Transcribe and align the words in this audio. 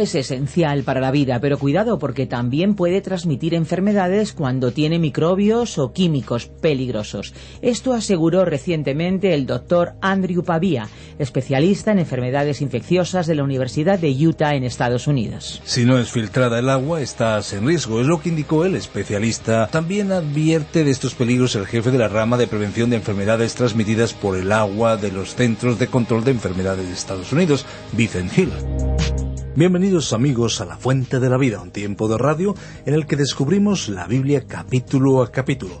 Es 0.00 0.14
esencial 0.14 0.82
para 0.82 1.00
la 1.00 1.10
vida, 1.10 1.40
pero 1.40 1.58
cuidado 1.58 1.98
porque 1.98 2.26
también 2.26 2.74
puede 2.74 3.00
transmitir 3.00 3.54
enfermedades 3.54 4.32
cuando 4.32 4.72
tiene 4.72 4.98
microbios 4.98 5.78
o 5.78 5.92
químicos 5.92 6.46
peligrosos. 6.46 7.34
Esto 7.62 7.92
aseguró 7.92 8.44
recientemente 8.44 9.34
el 9.34 9.46
doctor 9.46 9.94
Andrew 10.00 10.42
Pavia, 10.42 10.88
especialista 11.18 11.92
en 11.92 11.98
enfermedades 11.98 12.60
infecciosas 12.60 13.26
de 13.26 13.34
la 13.34 13.44
Universidad 13.44 13.98
de 13.98 14.10
Utah 14.26 14.54
en 14.54 14.64
Estados 14.64 15.06
Unidos. 15.06 15.60
Si 15.64 15.84
no 15.84 15.98
es 15.98 16.10
filtrada 16.10 16.58
el 16.58 16.68
agua, 16.68 17.00
estás 17.00 17.52
en 17.52 17.66
riesgo, 17.66 18.00
es 18.00 18.06
lo 18.06 18.20
que 18.20 18.28
indicó 18.28 18.64
el 18.64 18.76
especialista. 18.76 19.68
También 19.68 20.12
advierte 20.12 20.84
de 20.84 20.90
estos 20.90 21.14
peligros 21.14 21.54
el 21.56 21.66
jefe 21.66 21.90
de 21.90 21.98
la 21.98 22.08
rama 22.08 22.36
de 22.36 22.46
prevención 22.46 22.90
de 22.90 22.96
enfermedades 22.96 23.54
transmitidas 23.54 24.14
por 24.14 24.36
el 24.36 24.52
agua 24.52 24.96
de 24.96 25.12
los 25.12 25.34
Centros 25.34 25.78
de 25.78 25.86
Control 25.88 26.24
de 26.24 26.32
Enfermedades 26.32 26.86
de 26.86 26.94
Estados 26.94 27.32
Unidos, 27.32 27.64
Vincent 27.92 28.36
Hill. 28.36 28.85
Bienvenidos 29.56 30.12
amigos 30.12 30.60
a 30.60 30.66
La 30.66 30.76
Fuente 30.76 31.18
de 31.18 31.30
la 31.30 31.38
Vida, 31.38 31.62
un 31.62 31.70
tiempo 31.70 32.08
de 32.08 32.18
radio 32.18 32.54
en 32.84 32.92
el 32.92 33.06
que 33.06 33.16
descubrimos 33.16 33.88
la 33.88 34.06
Biblia 34.06 34.44
capítulo 34.46 35.22
a 35.22 35.32
capítulo 35.32 35.80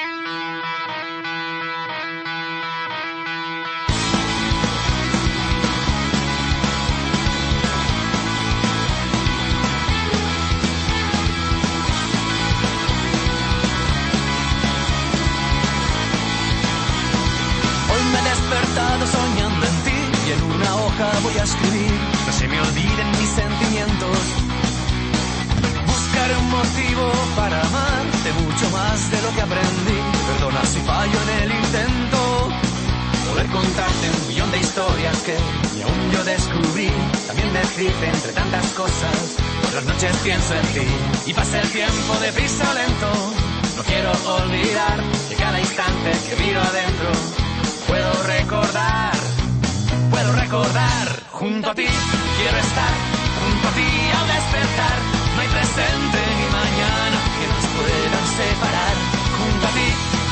junto 51.61 51.69
a 51.69 51.75
ti, 51.75 51.85
quiero 51.85 52.57
estar 52.57 52.93
junto 53.37 53.67
a 53.67 53.71
ti 53.77 53.89
al 54.17 54.27
despertar. 54.33 54.97
No 55.35 55.41
hay 55.41 55.47
presente 55.47 56.19
ni 56.39 56.47
mañana 56.57 57.17
que 57.37 57.45
nos 57.53 57.65
puedan 57.77 58.25
separar. 58.41 58.95
Junto 59.37 59.67
a 59.67 59.71
ti, 59.77 59.87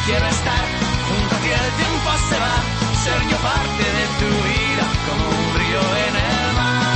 quiero 0.08 0.26
estar 0.26 0.64
junto 1.08 1.36
a 1.36 1.40
ti, 1.40 1.50
el 1.50 1.72
tiempo 1.82 2.10
se 2.30 2.38
va. 2.44 2.56
Ser 3.04 3.22
yo 3.30 3.38
parte 3.46 3.86
de 3.98 4.06
tu 4.20 4.30
vida 4.50 4.86
como 5.06 5.24
un 5.30 5.46
río 5.60 5.82
en 6.08 6.16
el 6.18 6.54
mar. 6.58 6.90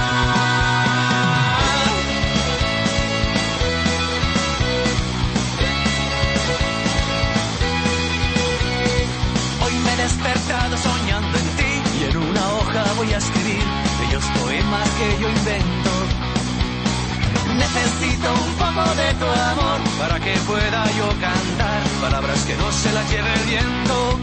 Hoy 9.64 9.74
me 9.86 9.94
he 9.94 9.98
despertado 9.98 10.76
soñando 10.78 11.38
en 11.38 11.48
ti 11.58 11.72
y 12.00 12.04
en 12.10 12.18
una 12.18 12.44
hoja 12.56 12.84
voy 12.98 13.14
a 13.14 13.18
escribir 13.18 13.43
yo 15.20 15.30
invento. 15.30 15.92
Necesito 17.56 18.34
un 18.34 18.54
poco 18.56 18.84
de 18.96 19.14
tu 19.20 19.26
amor 19.26 19.80
para 20.00 20.20
que 20.20 20.34
pueda 20.48 20.86
yo 20.98 21.08
cantar 21.20 21.82
palabras 22.02 22.40
que 22.46 22.56
no 22.56 22.72
se 22.72 22.92
las 22.92 23.10
lleve 23.12 23.34
el 23.34 23.44
viento. 23.48 24.20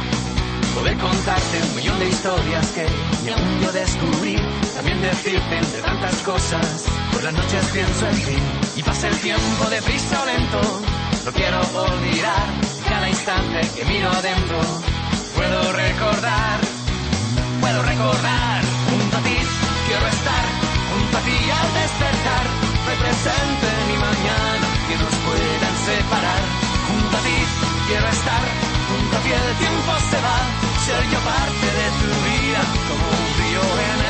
Poder 0.75 0.97
contarte 0.99 1.63
un 1.69 1.77
millón 1.77 1.99
de 1.99 2.09
historias 2.09 2.67
que 2.69 2.87
ni 3.25 3.31
aún 3.31 3.61
yo 3.63 3.73
descubrí. 3.73 4.37
También 4.75 5.01
decirte 5.03 5.59
entre 5.59 5.83
tantas 5.83 6.17
cosas, 6.23 6.85
por 7.13 7.23
las 7.23 7.35
noches 7.35 7.65
pienso 7.73 8.09
en 8.09 8.17
ti. 8.25 8.39
Y 8.77 8.83
pasa 8.83 9.09
el 9.09 9.19
tiempo 9.19 9.65
de 9.69 9.83
prisa 9.83 10.23
o 10.23 10.27
lento, 10.27 10.61
no 11.25 11.33
quiero 11.33 11.61
olvidar 11.61 12.47
cada 12.89 13.09
instante 13.09 13.61
que 13.77 13.85
miro 13.85 14.11
adentro. 14.11 14.59
Puedo 15.37 15.73
recordar, 15.73 16.59
puedo 17.61 17.83
recordar. 17.83 18.50
presente 23.11 23.69
ni 23.89 23.97
mañana 23.97 24.67
que 24.87 24.97
nos 25.03 25.15
puedan 25.27 25.75
separar. 25.91 26.43
Junto 26.87 27.17
a 27.17 27.21
ti 27.27 27.39
quiero 27.89 28.09
estar, 28.09 28.43
junto 28.89 29.17
a 29.17 29.21
ti 29.25 29.31
el 29.33 29.57
tiempo 29.63 29.91
se 30.11 30.19
va, 30.27 30.39
ser 30.85 31.03
yo 31.13 31.21
parte 31.31 31.67
de 31.81 31.87
tu 32.01 32.11
vida 32.29 32.61
como 32.89 33.05
un 33.19 33.27
río 33.39 33.63
en 33.91 33.99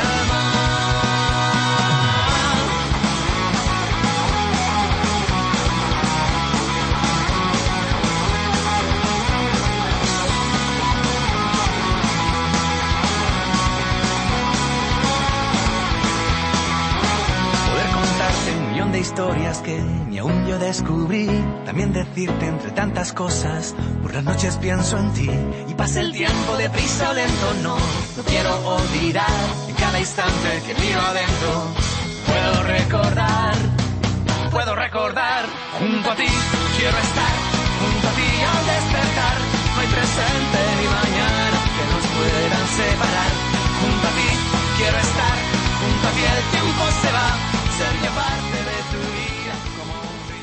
historias 18.99 19.61
que 19.61 19.79
ni 20.09 20.17
aún 20.17 20.45
yo 20.47 20.57
descubrí. 20.59 21.27
También 21.65 21.93
decirte 21.93 22.47
entre 22.47 22.71
tantas 22.71 23.13
cosas, 23.13 23.75
por 24.01 24.13
las 24.13 24.23
noches 24.23 24.57
pienso 24.57 24.97
en 24.97 25.13
ti. 25.13 25.29
Y 25.67 25.73
pasa 25.73 26.01
el 26.01 26.11
tiempo 26.11 26.57
de 26.57 26.69
prisa 26.69 27.09
o 27.09 27.13
lento, 27.13 27.53
no, 27.63 27.75
no 27.77 28.23
quiero 28.23 28.51
olvidar. 28.67 29.39
En 29.69 29.75
cada 29.75 29.99
instante 29.99 30.49
que 30.65 30.73
miro 30.81 31.01
adentro, 31.01 31.51
puedo 32.27 32.63
recordar, 32.63 33.55
puedo 34.51 34.75
recordar. 34.75 35.45
Junto 35.79 36.11
a 36.11 36.15
ti 36.15 36.29
quiero 36.77 36.97
estar, 36.97 37.33
junto 37.81 38.07
a 38.07 38.11
ti 38.11 38.29
al 38.51 38.65
despertar. 38.65 39.37
No 39.73 39.81
hay 39.81 39.87
presente 39.87 40.59
ni 40.79 40.87
mañana 40.87 41.57
que 41.75 41.83
nos 41.91 42.05
puedan 42.15 42.67
separar. 42.67 43.31
Junto 43.81 44.07
a 44.07 44.11
ti 44.11 44.29
quiero 44.77 44.97
estar, 44.97 45.37
junto 45.81 46.07
a 46.07 46.11
ti 46.11 46.21
el 46.21 46.43
tiempo 46.51 46.83
se 47.01 47.11
va 47.11 47.51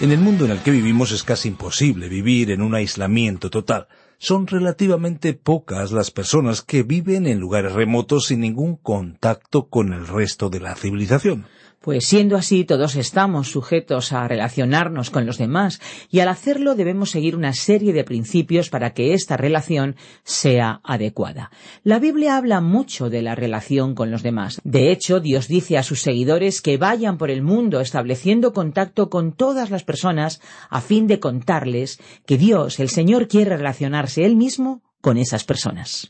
en 0.00 0.12
el 0.12 0.21
mundo 0.21 0.45
en 0.45 0.53
el 0.53 0.62
que 0.62 0.71
vivimos 0.71 1.11
es 1.11 1.25
casi 1.25 1.49
imposible 1.49 2.09
vivir 2.09 2.53
en 2.53 2.62
un 2.62 2.75
aislamiento 2.75 3.50
total. 3.50 3.89
Son 4.19 4.47
relativamente 4.47 5.35
pocas 5.35 5.91
las 5.91 6.12
personas 6.12 6.62
que 6.62 6.85
viven 6.85 7.27
en 7.27 7.41
lugares 7.41 7.73
remotos 7.73 8.27
sin 8.27 8.41
ningún 8.41 8.77
contacto 8.77 9.69
con 9.69 9.93
el 9.93 10.06
resto 10.06 10.50
de 10.50 10.61
la 10.61 10.77
civilización. 10.77 11.47
Pues 11.81 12.07
siendo 12.07 12.37
así, 12.37 12.65
todos 12.65 12.97
estamos 12.97 13.53
sujetos 13.53 14.13
a 14.13 14.27
relacionarnos 14.27 15.11
con 15.11 15.27
los 15.27 15.39
demás 15.39 15.81
y 16.11 16.19
al 16.19 16.29
hacerlo 16.29 16.75
debemos 16.75 17.11
seguir 17.11 17.37
una 17.37 17.53
serie 17.53 17.93
de 17.93 18.03
principios 18.03 18.69
para 18.69 18.95
que 18.95 19.15
esta 19.15 19.37
relación 19.37 19.95
sea 20.25 20.81
adecuada. 20.83 21.53
La 21.85 22.01
Biblia 22.01 22.37
habla 22.37 22.61
mucho 22.61 23.11
de 23.11 23.23
la 23.23 23.37
relación 23.37 23.95
con 23.95 24.11
los 24.11 24.25
demás. 24.25 24.61
De 24.65 24.91
hecho, 24.91 25.21
Dios 25.21 25.47
dice 25.47 25.79
a 25.79 25.85
sus 25.85 26.03
seguidores 26.03 26.63
que 26.63 26.79
vayan 26.79 27.17
por 27.17 27.31
el 27.31 27.43
mundo 27.43 27.81
estableciendo 27.81 28.53
contacto 28.53 29.09
con 29.09 29.33
todas 29.33 29.71
las 29.71 29.85
personas 29.85 30.41
a 30.71 30.81
fin 30.81 31.07
de 31.07 31.21
contarles 31.21 32.01
que 32.27 32.39
Dios, 32.39 32.81
el 32.81 32.89
Señor, 32.89 33.29
quiere 33.29 33.57
relacionarse 33.57 34.25
Él 34.25 34.35
mismo 34.35 34.83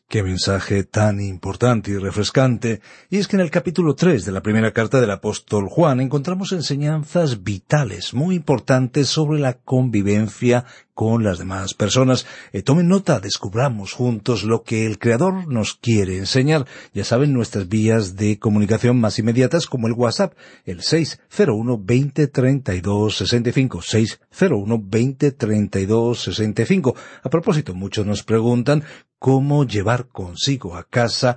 Qué 0.09 0.23
mensaje 0.23 0.83
tan 0.83 1.21
importante 1.21 1.91
y 1.91 1.99
refrescante. 1.99 2.81
Y 3.11 3.19
es 3.19 3.29
que 3.29 3.37
en 3.37 3.43
el 3.43 3.51
capítulo 3.51 3.95
3 3.95 4.25
de 4.25 4.33
la 4.33 4.43
primera 4.43 4.73
carta 4.73 4.99
del 4.99 5.11
apóstol 5.11 5.69
Juan 5.69 6.01
encontramos 6.01 6.53
enseñanzas 6.53 7.43
vitales 7.43 8.15
muy 8.15 8.37
importantes 8.37 9.09
sobre 9.09 9.41
la 9.41 9.53
convivencia 9.53 10.65
con 10.99 11.23
las 11.23 11.39
demás 11.39 11.75
personas. 11.75 12.27
Eh, 12.53 12.63
tomen 12.63 12.89
nota, 12.89 13.21
descubramos 13.21 13.93
juntos 13.93 14.43
lo 14.43 14.65
que 14.65 14.85
el 14.85 14.99
Creador 14.99 15.47
nos 15.47 15.75
quiere 15.75 16.19
enseñar. 16.19 16.67
Ya 16.93 17.05
saben 17.05 17.33
nuestras 17.33 17.69
vías 17.69 18.17
de 18.17 18.41
comunicación 18.41 18.99
más 18.99 19.17
inmediatas 19.21 19.67
como 19.67 19.87
el 19.87 19.93
WhatsApp, 19.93 20.35
el 20.65 20.83
601 20.83 21.79
20 21.85 22.27
32 22.27 23.17
65, 23.17 23.81
601 23.81 24.83
20 24.85 25.31
32 25.31 26.21
65. 26.21 26.97
A 27.23 27.31
propósito, 27.31 27.75
muchos 27.77 28.05
nos 28.05 28.25
preguntan 28.25 28.83
cómo 29.21 29.65
llevar 29.65 30.09
consigo 30.09 30.75
a 30.75 30.83
casa 30.83 31.37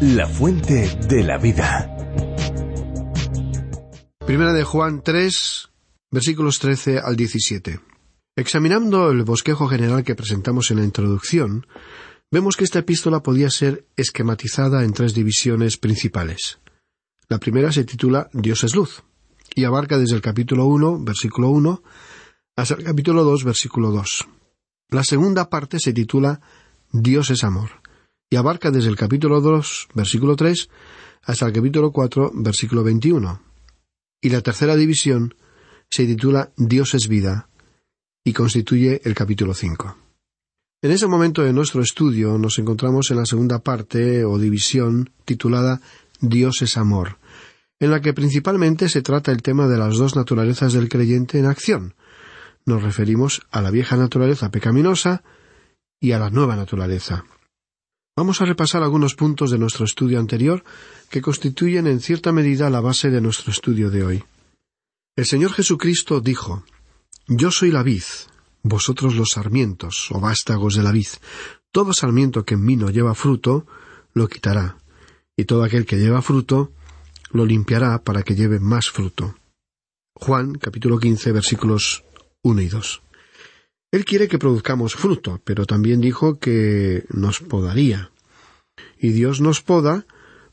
La 0.00 0.28
Fuente 0.28 0.96
de 1.08 1.24
la 1.24 1.36
Vida. 1.38 1.96
Primera 4.24 4.52
de 4.52 4.62
Juan 4.62 5.02
3, 5.02 5.68
versículos 6.12 6.60
13 6.60 7.00
al 7.00 7.16
17. 7.16 7.80
Examinando 8.36 9.10
el 9.10 9.24
bosquejo 9.24 9.66
general 9.66 10.04
que 10.04 10.14
presentamos 10.14 10.70
en 10.70 10.76
la 10.78 10.84
introducción, 10.84 11.66
Vemos 12.32 12.56
que 12.56 12.64
esta 12.64 12.78
epístola 12.78 13.22
podía 13.22 13.50
ser 13.50 13.86
esquematizada 13.94 14.84
en 14.84 14.94
tres 14.94 15.12
divisiones 15.12 15.76
principales. 15.76 16.60
La 17.28 17.38
primera 17.38 17.70
se 17.70 17.84
titula 17.84 18.30
Dios 18.32 18.64
es 18.64 18.74
luz 18.74 19.02
y 19.54 19.64
abarca 19.64 19.98
desde 19.98 20.16
el 20.16 20.22
capítulo 20.22 20.64
1, 20.64 21.04
versículo 21.04 21.50
1, 21.50 21.82
hasta 22.56 22.74
el 22.74 22.84
capítulo 22.84 23.22
2, 23.24 23.44
versículo 23.44 23.90
2. 23.90 24.26
La 24.88 25.04
segunda 25.04 25.50
parte 25.50 25.78
se 25.78 25.92
titula 25.92 26.40
Dios 26.90 27.28
es 27.28 27.44
amor 27.44 27.82
y 28.30 28.36
abarca 28.36 28.70
desde 28.70 28.88
el 28.88 28.96
capítulo 28.96 29.42
2, 29.42 29.88
versículo 29.92 30.34
3, 30.34 30.70
hasta 31.24 31.44
el 31.44 31.52
capítulo 31.52 31.92
4, 31.92 32.32
versículo 32.34 32.82
21. 32.82 33.42
Y 34.22 34.30
la 34.30 34.40
tercera 34.40 34.74
división 34.74 35.34
se 35.90 36.06
titula 36.06 36.50
Dios 36.56 36.94
es 36.94 37.08
vida 37.08 37.50
y 38.24 38.32
constituye 38.32 39.02
el 39.04 39.14
capítulo 39.14 39.52
5. 39.52 40.01
En 40.84 40.90
ese 40.90 41.06
momento 41.06 41.44
de 41.44 41.52
nuestro 41.52 41.80
estudio 41.80 42.38
nos 42.38 42.58
encontramos 42.58 43.12
en 43.12 43.18
la 43.18 43.24
segunda 43.24 43.60
parte 43.60 44.24
o 44.24 44.36
división 44.36 45.10
titulada 45.24 45.80
Dios 46.20 46.60
es 46.62 46.76
amor, 46.76 47.18
en 47.78 47.92
la 47.92 48.00
que 48.00 48.12
principalmente 48.12 48.88
se 48.88 49.00
trata 49.00 49.30
el 49.30 49.42
tema 49.42 49.68
de 49.68 49.78
las 49.78 49.96
dos 49.96 50.16
naturalezas 50.16 50.72
del 50.72 50.88
creyente 50.88 51.38
en 51.38 51.46
acción. 51.46 51.94
Nos 52.66 52.82
referimos 52.82 53.42
a 53.52 53.62
la 53.62 53.70
vieja 53.70 53.96
naturaleza 53.96 54.50
pecaminosa 54.50 55.22
y 56.00 56.12
a 56.12 56.18
la 56.18 56.30
nueva 56.30 56.56
naturaleza. 56.56 57.26
Vamos 58.16 58.40
a 58.40 58.44
repasar 58.44 58.82
algunos 58.82 59.14
puntos 59.14 59.52
de 59.52 59.58
nuestro 59.58 59.84
estudio 59.84 60.18
anterior 60.18 60.64
que 61.10 61.22
constituyen 61.22 61.86
en 61.86 62.00
cierta 62.00 62.32
medida 62.32 62.70
la 62.70 62.80
base 62.80 63.08
de 63.08 63.20
nuestro 63.20 63.52
estudio 63.52 63.88
de 63.88 64.04
hoy. 64.04 64.24
El 65.14 65.26
Señor 65.26 65.52
Jesucristo 65.52 66.20
dijo 66.20 66.64
Yo 67.28 67.52
soy 67.52 67.70
la 67.70 67.84
vid, 67.84 68.02
vosotros 68.62 69.14
los 69.14 69.30
sarmientos 69.30 70.08
o 70.10 70.20
vástagos 70.20 70.74
de 70.74 70.82
la 70.82 70.92
vid. 70.92 71.08
Todo 71.70 71.92
sarmiento 71.92 72.44
que 72.44 72.54
en 72.54 72.64
mí 72.64 72.76
no 72.76 72.90
lleva 72.90 73.14
fruto, 73.14 73.66
lo 74.12 74.28
quitará, 74.28 74.78
y 75.36 75.44
todo 75.44 75.64
aquel 75.64 75.86
que 75.86 75.98
lleva 75.98 76.22
fruto, 76.22 76.72
lo 77.30 77.46
limpiará 77.46 78.02
para 78.02 78.22
que 78.22 78.34
lleve 78.34 78.60
más 78.60 78.90
fruto. 78.90 79.34
Juan 80.14 80.54
capítulo 80.54 80.98
15 80.98 81.32
versículos 81.32 82.04
1 82.42 82.60
y 82.60 82.68
2. 82.68 83.02
Él 83.92 84.04
quiere 84.04 84.28
que 84.28 84.38
produzcamos 84.38 84.94
fruto, 84.94 85.40
pero 85.44 85.66
también 85.66 86.00
dijo 86.00 86.38
que 86.38 87.04
nos 87.10 87.40
podaría. 87.40 88.10
Y 88.98 89.12
Dios 89.12 89.40
nos 89.40 89.60
poda 89.62 90.06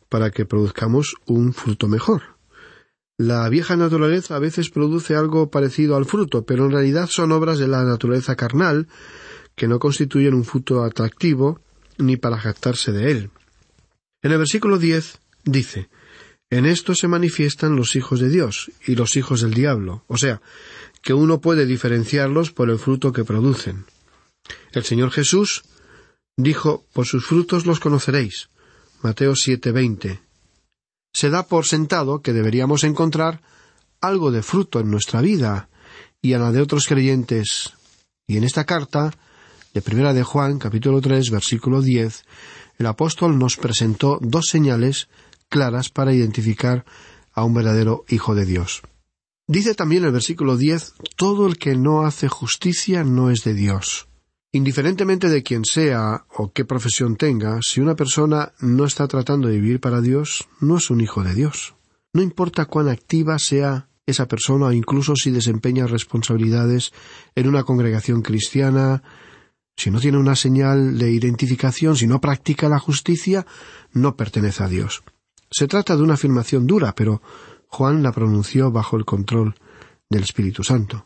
para 0.09 0.31
que 0.31 0.45
produzcamos 0.45 1.15
un 1.25 1.53
fruto 1.53 1.87
mejor. 1.87 2.38
La 3.19 3.49
vieja 3.49 3.75
naturaleza 3.75 4.38
a 4.38 4.39
veces 4.39 4.69
produce 4.69 5.13
algo 5.13 5.51
parecido 5.51 5.97
al 5.97 6.05
fruto, 6.05 6.45
pero 6.45 6.63
en 6.63 6.71
realidad 6.71 7.09
son 7.09 7.33
obras 7.33 7.59
de 7.59 7.67
la 7.67 7.83
naturaleza 7.83 8.38
carnal 8.38 8.88
que 9.57 9.67
no 9.67 9.77
constituyen 9.77 10.33
un 10.33 10.45
fruto 10.45 10.85
atractivo 10.85 11.59
ni 11.97 12.15
para 12.15 12.38
jactarse 12.38 12.93
de 12.93 13.11
él. 13.11 13.29
En 14.21 14.31
el 14.31 14.38
versículo 14.38 14.77
diez 14.77 15.19
dice 15.43 15.89
En 16.49 16.65
esto 16.65 16.95
se 16.95 17.09
manifiestan 17.09 17.75
los 17.75 17.97
hijos 17.97 18.21
de 18.21 18.29
Dios 18.29 18.71
y 18.88 18.95
los 18.95 19.17
hijos 19.17 19.41
del 19.41 19.53
diablo, 19.53 20.05
o 20.07 20.15
sea, 20.15 20.41
que 21.01 21.13
uno 21.13 21.41
puede 21.41 21.65
diferenciarlos 21.65 22.51
por 22.51 22.69
el 22.69 22.79
fruto 22.79 23.11
que 23.11 23.25
producen. 23.25 23.83
El 24.71 24.85
Señor 24.85 25.11
Jesús 25.11 25.63
dijo 26.38 26.85
Por 26.93 27.05
sus 27.05 27.25
frutos 27.25 27.65
los 27.65 27.81
conoceréis. 27.81 28.47
Mateo 29.01 29.35
siete 29.35 29.73
veinte 29.73 30.21
se 31.19 31.29
da 31.29 31.43
por 31.43 31.65
sentado 31.65 32.21
que 32.21 32.31
deberíamos 32.31 32.85
encontrar 32.85 33.41
algo 33.99 34.31
de 34.31 34.41
fruto 34.41 34.79
en 34.79 34.89
nuestra 34.89 35.19
vida 35.19 35.67
y 36.21 36.31
en 36.31 36.41
la 36.41 36.53
de 36.53 36.61
otros 36.61 36.88
creyentes. 36.88 37.73
Y 38.25 38.38
en 38.38 38.45
esta 38.45 38.63
carta, 38.63 39.11
de 39.73 39.81
primera 39.81 40.13
de 40.13 40.23
Juan, 40.23 40.59
capítulo 40.59 41.01
tres, 41.01 41.29
versículo 41.29 41.81
diez, 41.81 42.23
el 42.77 42.85
apóstol 42.85 43.38
nos 43.38 43.57
presentó 43.57 44.19
dos 44.21 44.47
señales 44.47 45.09
claras 45.49 45.89
para 45.89 46.13
identificar 46.13 46.85
a 47.33 47.43
un 47.43 47.53
verdadero 47.53 48.05
Hijo 48.07 48.33
de 48.33 48.45
Dios. 48.45 48.81
Dice 49.45 49.75
también 49.75 50.05
el 50.05 50.13
versículo 50.13 50.55
diez 50.55 50.93
todo 51.17 51.47
el 51.47 51.57
que 51.57 51.75
no 51.75 52.05
hace 52.05 52.29
justicia 52.29 53.03
no 53.03 53.29
es 53.29 53.43
de 53.43 53.55
Dios. 53.55 54.07
Indiferentemente 54.51 55.29
de 55.29 55.43
quién 55.43 55.63
sea 55.63 56.25
o 56.35 56.51
qué 56.51 56.65
profesión 56.65 57.17
tenga, 57.17 57.59
si 57.61 57.81
una 57.81 57.95
persona 57.95 58.53
no 58.59 58.85
está 58.85 59.07
tratando 59.07 59.47
de 59.47 59.59
vivir 59.59 59.79
para 59.79 60.01
Dios, 60.01 60.47
no 60.59 60.77
es 60.77 60.89
un 60.89 61.01
hijo 61.01 61.23
de 61.23 61.35
Dios. 61.35 61.75
No 62.13 62.23
importa 62.23 62.65
cuán 62.65 62.89
activa 62.89 63.37
sea 63.37 63.89
esa 64.07 64.27
persona 64.27 64.65
o 64.65 64.71
incluso 64.71 65.15
si 65.15 65.29
desempeña 65.29 65.85
responsabilidades 65.85 66.91
en 67.35 67.47
una 67.47 67.63
congregación 67.63 68.23
cristiana, 68.23 69.03
si 69.77 69.91
no 69.91 69.99
tiene 69.99 70.17
una 70.17 70.35
señal 70.35 70.97
de 70.97 71.11
identificación, 71.11 71.95
si 71.95 72.07
no 72.07 72.19
practica 72.19 72.67
la 72.69 72.79
justicia, 72.79 73.45
no 73.93 74.15
pertenece 74.15 74.63
a 74.63 74.67
Dios. 74.67 75.03
Se 75.51 75.67
trata 75.67 75.95
de 75.95 76.01
una 76.01 76.15
afirmación 76.15 76.65
dura, 76.65 76.95
pero 76.95 77.21
Juan 77.67 78.01
la 78.01 78.11
pronunció 78.11 78.71
bajo 78.71 78.97
el 78.97 79.05
control 79.05 79.53
del 80.09 80.23
Espíritu 80.23 80.63
Santo. 80.63 81.05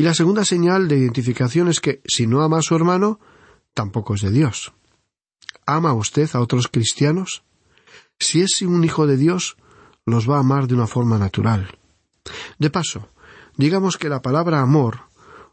Y 0.00 0.02
la 0.02 0.14
segunda 0.14 0.46
señal 0.46 0.88
de 0.88 0.96
identificación 0.96 1.68
es 1.68 1.78
que 1.78 2.00
si 2.06 2.26
no 2.26 2.40
ama 2.40 2.56
a 2.56 2.62
su 2.62 2.74
hermano, 2.74 3.20
tampoco 3.74 4.14
es 4.14 4.22
de 4.22 4.30
Dios. 4.30 4.72
¿Ama 5.66 5.92
usted 5.92 6.26
a 6.32 6.40
otros 6.40 6.68
cristianos? 6.68 7.44
Si 8.18 8.40
es 8.40 8.62
un 8.62 8.82
hijo 8.82 9.06
de 9.06 9.18
Dios, 9.18 9.58
los 10.06 10.26
va 10.26 10.38
a 10.38 10.40
amar 10.40 10.68
de 10.68 10.74
una 10.74 10.86
forma 10.86 11.18
natural. 11.18 11.68
De 12.58 12.70
paso, 12.70 13.10
digamos 13.58 13.98
que 13.98 14.08
la 14.08 14.22
palabra 14.22 14.62
amor 14.62 15.00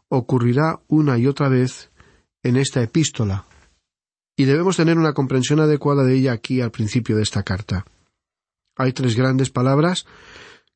ocurrirá 0.08 0.80
una 0.88 1.18
y 1.18 1.26
otra 1.26 1.50
vez 1.50 1.90
en 2.42 2.56
esta 2.56 2.82
epístola, 2.82 3.44
y 4.34 4.46
debemos 4.46 4.78
tener 4.78 4.96
una 4.96 5.12
comprensión 5.12 5.60
adecuada 5.60 6.04
de 6.04 6.14
ella 6.14 6.32
aquí 6.32 6.62
al 6.62 6.70
principio 6.70 7.16
de 7.16 7.22
esta 7.22 7.42
carta. 7.42 7.84
Hay 8.76 8.94
tres 8.94 9.14
grandes 9.14 9.50
palabras 9.50 10.06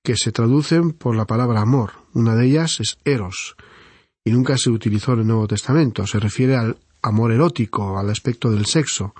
que 0.02 0.16
se 0.16 0.32
traducen 0.32 0.92
por 0.92 1.16
la 1.16 1.26
palabra 1.26 1.60
amor. 1.60 1.92
Una 2.12 2.34
de 2.34 2.46
ellas 2.46 2.80
es 2.80 2.98
eros, 3.04 3.56
y 4.24 4.30
nunca 4.30 4.56
se 4.56 4.70
utilizó 4.70 5.12
en 5.12 5.20
el 5.20 5.26
Nuevo 5.26 5.48
Testamento. 5.48 6.06
Se 6.06 6.20
refiere 6.20 6.56
al 6.56 6.76
amor 7.02 7.32
erótico, 7.32 7.98
al 7.98 8.10
aspecto 8.10 8.50
del 8.50 8.66
sexo. 8.66 9.14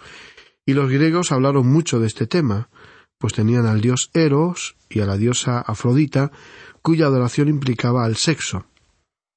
Y 0.65 0.75
los 0.75 0.91
griegos 0.91 1.33
hablaron 1.33 1.67
mucho 1.67 1.99
de 1.99 2.07
este 2.07 2.27
tema, 2.27 2.69
pues 3.19 3.33
tenían 3.33 3.67
al 3.67 3.81
dios 3.81 4.11
Eros 4.15 4.77
y 4.89 5.01
a 5.01 5.07
la 5.07 5.17
diosa 5.17 5.61
Afrodita, 5.61 6.31
cuya 6.83 7.07
adoración 7.07 7.49
implicaba 7.49 8.05
al 8.05 8.17
sexo. 8.17 8.67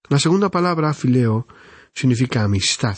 La 0.09 0.19
segunda 0.19 0.49
palabra, 0.49 0.93
fileo, 0.93 1.47
significa 1.93 2.43
amistad. 2.43 2.97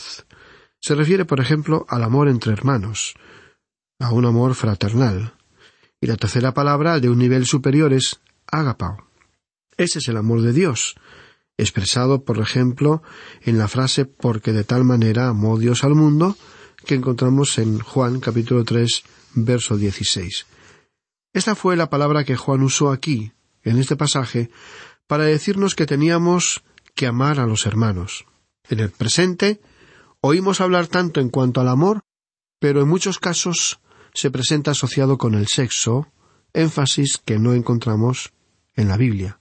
Se 0.80 0.94
refiere, 0.94 1.24
por 1.24 1.40
ejemplo, 1.40 1.86
al 1.88 2.04
amor 2.04 2.28
entre 2.28 2.52
hermanos, 2.52 3.14
a 3.98 4.12
un 4.12 4.26
amor 4.26 4.54
fraternal. 4.54 5.34
Y 6.00 6.06
la 6.06 6.16
tercera 6.16 6.52
palabra, 6.52 7.00
de 7.00 7.08
un 7.08 7.18
nivel 7.18 7.46
superior, 7.46 7.92
es 7.92 8.20
Ese 9.76 9.98
es 10.00 10.08
el 10.08 10.16
amor 10.16 10.42
de 10.42 10.52
Dios, 10.52 10.96
expresado, 11.56 12.24
por 12.24 12.38
ejemplo, 12.38 13.02
en 13.42 13.58
la 13.58 13.68
frase 13.68 14.04
porque 14.04 14.52
de 14.52 14.64
tal 14.64 14.84
manera 14.84 15.28
amó 15.28 15.58
Dios 15.58 15.84
al 15.84 15.94
mundo, 15.94 16.36
que 16.86 16.94
encontramos 16.94 17.58
en 17.58 17.78
Juan 17.80 18.20
capítulo 18.20 18.64
3, 18.64 19.02
verso 19.34 19.76
16. 19.76 20.46
Esta 21.32 21.54
fue 21.54 21.76
la 21.76 21.90
palabra 21.90 22.24
que 22.24 22.36
Juan 22.36 22.62
usó 22.62 22.90
aquí, 22.90 23.32
en 23.62 23.78
este 23.78 23.96
pasaje, 23.96 24.50
para 25.06 25.24
decirnos 25.24 25.74
que 25.74 25.86
teníamos 25.86 26.62
que 26.94 27.06
amar 27.06 27.40
a 27.40 27.46
los 27.46 27.66
hermanos. 27.66 28.24
En 28.68 28.80
el 28.80 28.90
presente, 28.90 29.60
oímos 30.20 30.60
hablar 30.60 30.86
tanto 30.86 31.20
en 31.20 31.28
cuanto 31.28 31.60
al 31.60 31.68
amor, 31.68 32.00
pero 32.58 32.80
en 32.80 32.88
muchos 32.88 33.18
casos 33.18 33.80
se 34.14 34.30
presenta 34.30 34.72
asociado 34.72 35.18
con 35.18 35.34
el 35.34 35.46
sexo, 35.48 36.08
énfasis 36.52 37.20
que 37.24 37.38
no 37.38 37.54
encontramos 37.54 38.32
en 38.78 38.88
la 38.88 38.96
Biblia. 38.96 39.40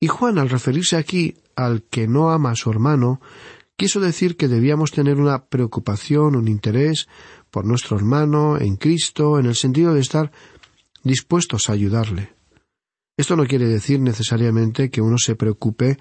Y 0.00 0.06
Juan, 0.06 0.38
al 0.38 0.48
referirse 0.48 0.96
aquí 0.96 1.36
al 1.56 1.82
que 1.82 2.06
no 2.06 2.30
ama 2.30 2.52
a 2.52 2.56
su 2.56 2.70
hermano, 2.70 3.20
quiso 3.76 3.98
decir 3.98 4.36
que 4.36 4.46
debíamos 4.46 4.92
tener 4.92 5.16
una 5.18 5.46
preocupación, 5.46 6.36
un 6.36 6.46
interés 6.46 7.08
por 7.50 7.66
nuestro 7.66 7.96
hermano 7.96 8.56
en 8.58 8.76
Cristo, 8.76 9.38
en 9.38 9.46
el 9.46 9.56
sentido 9.56 9.94
de 9.94 10.00
estar 10.00 10.30
dispuestos 11.02 11.68
a 11.68 11.72
ayudarle. 11.72 12.34
Esto 13.16 13.34
no 13.34 13.46
quiere 13.46 13.66
decir 13.66 13.98
necesariamente 13.98 14.90
que 14.90 15.00
uno 15.00 15.18
se 15.18 15.34
preocupe 15.34 15.98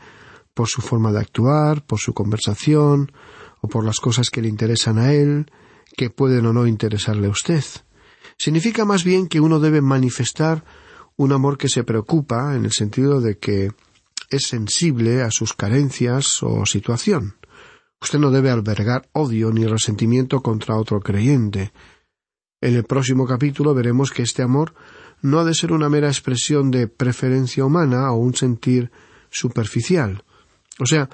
por 0.53 0.67
su 0.67 0.81
forma 0.81 1.12
de 1.12 1.19
actuar, 1.19 1.84
por 1.84 2.00
su 2.00 2.13
conversación, 2.13 3.12
o 3.62 3.67
por 3.67 3.84
las 3.84 4.00
cosas 4.00 4.29
que 4.29 4.43
le 4.43 4.50
interesan 4.50 5.00
a 5.00 5.13
él, 5.13 5.51
que 5.96 6.12
pueden 6.12 6.46
o 6.46 6.53
no 6.53 6.67
interesarle 6.67 7.25
a 7.25 7.31
usted. 7.31 7.63
Significa 8.38 8.86
más 8.86 9.03
bien 9.03 9.27
que 9.27 9.39
uno 9.39 9.60
debe 9.60 9.81
manifestar 9.81 10.63
un 11.17 11.33
amor 11.33 11.57
que 11.57 11.67
se 11.67 11.83
preocupa 11.83 12.55
en 12.55 12.65
el 12.65 12.71
sentido 12.71 13.19
de 13.21 13.38
que 13.38 13.71
es 14.29 14.43
sensible 14.45 15.21
a 15.21 15.31
sus 15.31 15.53
carencias 15.53 16.41
o 16.43 16.65
situación. 16.65 17.36
Usted 18.00 18.19
no 18.19 18.29
debe 18.29 18.51
albergar 18.51 19.09
odio 19.13 19.51
ni 19.51 19.65
resentimiento 19.65 20.41
contra 20.41 20.77
otro 20.77 21.00
creyente. 21.00 21.74
En 22.62 22.75
el 22.75 22.83
próximo 22.83 23.25
capítulo 23.25 23.74
veremos 23.74 24.12
que 24.12 24.21
este 24.21 24.43
amor 24.43 24.75
no 25.21 25.39
ha 25.39 25.45
de 25.45 25.55
ser 25.55 25.71
una 25.71 25.89
mera 25.89 26.07
expresión 26.07 26.69
de 26.69 26.88
preferencia 26.88 27.65
humana 27.65 28.12
o 28.12 28.17
un 28.17 28.36
sentir 28.36 28.91
superficial. 29.31 30.24
O 30.79 30.86
sea, 30.86 31.09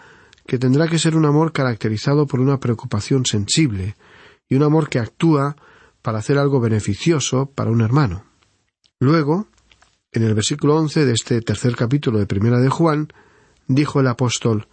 que 0.46 0.58
tendrá 0.58 0.90
que 0.90 1.00
ser 1.00 1.16
un 1.16 1.26
amor 1.26 1.54
caracterizado 1.54 2.28
por 2.28 2.42
una 2.42 2.60
preocupación 2.60 3.26
sensible 3.26 3.96
y 4.50 4.56
un 4.56 4.64
amor 4.64 4.90
que 4.90 5.00
actúa 5.00 5.56
para 6.02 6.20
hacer 6.20 6.38
algo 6.38 6.60
beneficioso 6.60 7.46
para 7.46 7.72
un 7.72 7.80
hermano. 7.80 8.26
Luego, 9.00 9.48
en 10.14 10.24
el 10.24 10.34
versículo 10.34 10.76
once 10.76 11.06
de 11.06 11.14
este 11.14 11.42
tercer 11.42 11.76
capítulo 11.76 12.20
de 12.20 12.28
Primera 12.28 12.60
de 12.60 12.70
Juan, 12.70 13.12
dijo 13.68 14.00
el 14.00 14.08
apóstol 14.08 14.68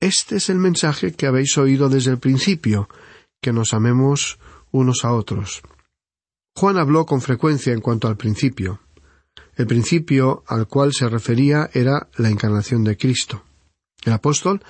Este 0.00 0.36
es 0.36 0.50
el 0.50 0.58
mensaje 0.58 1.12
que 1.12 1.26
habéis 1.26 1.56
oído 1.56 1.88
desde 1.88 2.10
el 2.10 2.18
principio, 2.18 2.88
que 3.40 3.52
nos 3.52 3.72
amemos 3.72 4.38
unos 4.70 5.04
a 5.04 5.12
otros. 5.12 5.62
Juan 6.56 6.76
habló 6.76 7.06
con 7.06 7.20
frecuencia 7.20 7.72
en 7.72 7.80
cuanto 7.80 8.08
al 8.08 8.16
principio. 8.16 8.80
El 9.56 9.66
principio 9.66 10.42
al 10.46 10.66
cual 10.66 10.92
se 10.92 11.08
refería 11.08 11.70
era 11.72 12.08
la 12.16 12.28
encarnación 12.28 12.84
de 12.84 12.96
Cristo. 12.96 13.44
El 14.04 14.12
apóstol 14.12 14.62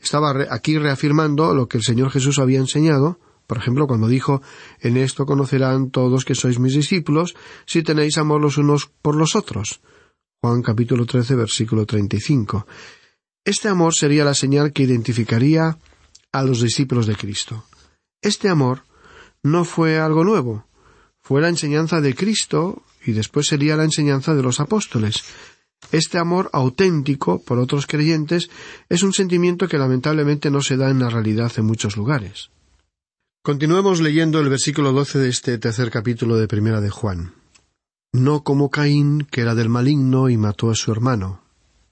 estaba 0.00 0.34
aquí 0.50 0.78
reafirmando 0.78 1.54
lo 1.54 1.68
que 1.68 1.78
el 1.78 1.84
Señor 1.84 2.10
Jesús 2.10 2.38
había 2.38 2.58
enseñado, 2.58 3.18
por 3.46 3.58
ejemplo, 3.58 3.86
cuando 3.86 4.08
dijo 4.08 4.42
En 4.80 4.96
esto 4.96 5.26
conocerán 5.26 5.90
todos 5.90 6.24
que 6.24 6.34
sois 6.34 6.58
mis 6.58 6.74
discípulos, 6.74 7.34
si 7.66 7.82
tenéis 7.82 8.18
amor 8.18 8.40
los 8.40 8.58
unos 8.58 8.90
por 9.02 9.16
los 9.16 9.36
otros. 9.36 9.80
Juan 10.40 10.62
capítulo 10.62 11.06
13, 11.06 11.34
versículo 11.36 11.86
35. 11.86 12.66
Este 13.44 13.68
amor 13.68 13.94
sería 13.94 14.24
la 14.24 14.34
señal 14.34 14.72
que 14.72 14.84
identificaría 14.84 15.78
a 16.32 16.42
los 16.42 16.62
discípulos 16.62 17.06
de 17.06 17.16
Cristo. 17.16 17.64
Este 18.20 18.48
amor 18.48 18.84
no 19.42 19.64
fue 19.64 19.98
algo 19.98 20.24
nuevo, 20.24 20.66
fue 21.20 21.40
la 21.40 21.48
enseñanza 21.48 22.00
de 22.00 22.14
Cristo 22.14 22.82
y 23.04 23.12
después 23.12 23.46
sería 23.46 23.76
la 23.76 23.84
enseñanza 23.84 24.34
de 24.34 24.42
los 24.42 24.60
apóstoles. 24.60 25.24
Este 25.90 26.18
amor 26.18 26.48
auténtico 26.52 27.42
por 27.42 27.58
otros 27.58 27.86
creyentes 27.86 28.48
es 28.88 29.02
un 29.02 29.12
sentimiento 29.12 29.68
que 29.68 29.78
lamentablemente 29.78 30.50
no 30.50 30.62
se 30.62 30.76
da 30.76 30.90
en 30.90 31.00
la 31.00 31.10
realidad 31.10 31.52
en 31.56 31.66
muchos 31.66 31.96
lugares. 31.96 32.50
Continuemos 33.44 34.00
leyendo 34.00 34.38
el 34.38 34.48
versículo 34.48 34.92
doce 34.92 35.18
de 35.18 35.28
este 35.28 35.58
tercer 35.58 35.90
capítulo 35.90 36.36
de 36.36 36.46
Primera 36.46 36.80
de 36.80 36.90
Juan. 36.90 37.34
No 38.12 38.44
como 38.44 38.70
Caín, 38.70 39.26
que 39.28 39.40
era 39.40 39.56
del 39.56 39.68
maligno 39.68 40.28
y 40.28 40.36
mató 40.36 40.70
a 40.70 40.76
su 40.76 40.92
hermano. 40.92 41.42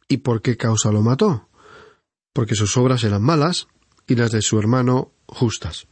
¿Y 0.07 0.19
por 0.19 0.43
qué 0.43 0.57
causa 0.57 0.93
lo 0.93 1.03
mató? 1.03 1.49
Porque 2.33 2.55
sus 2.55 2.77
obras 2.77 3.03
eran 3.03 3.23
malas 3.23 3.67
y 4.07 4.15
las 4.15 4.31
de 4.31 4.43
su 4.43 4.61
hermano 4.61 5.11
justas. 5.27 5.89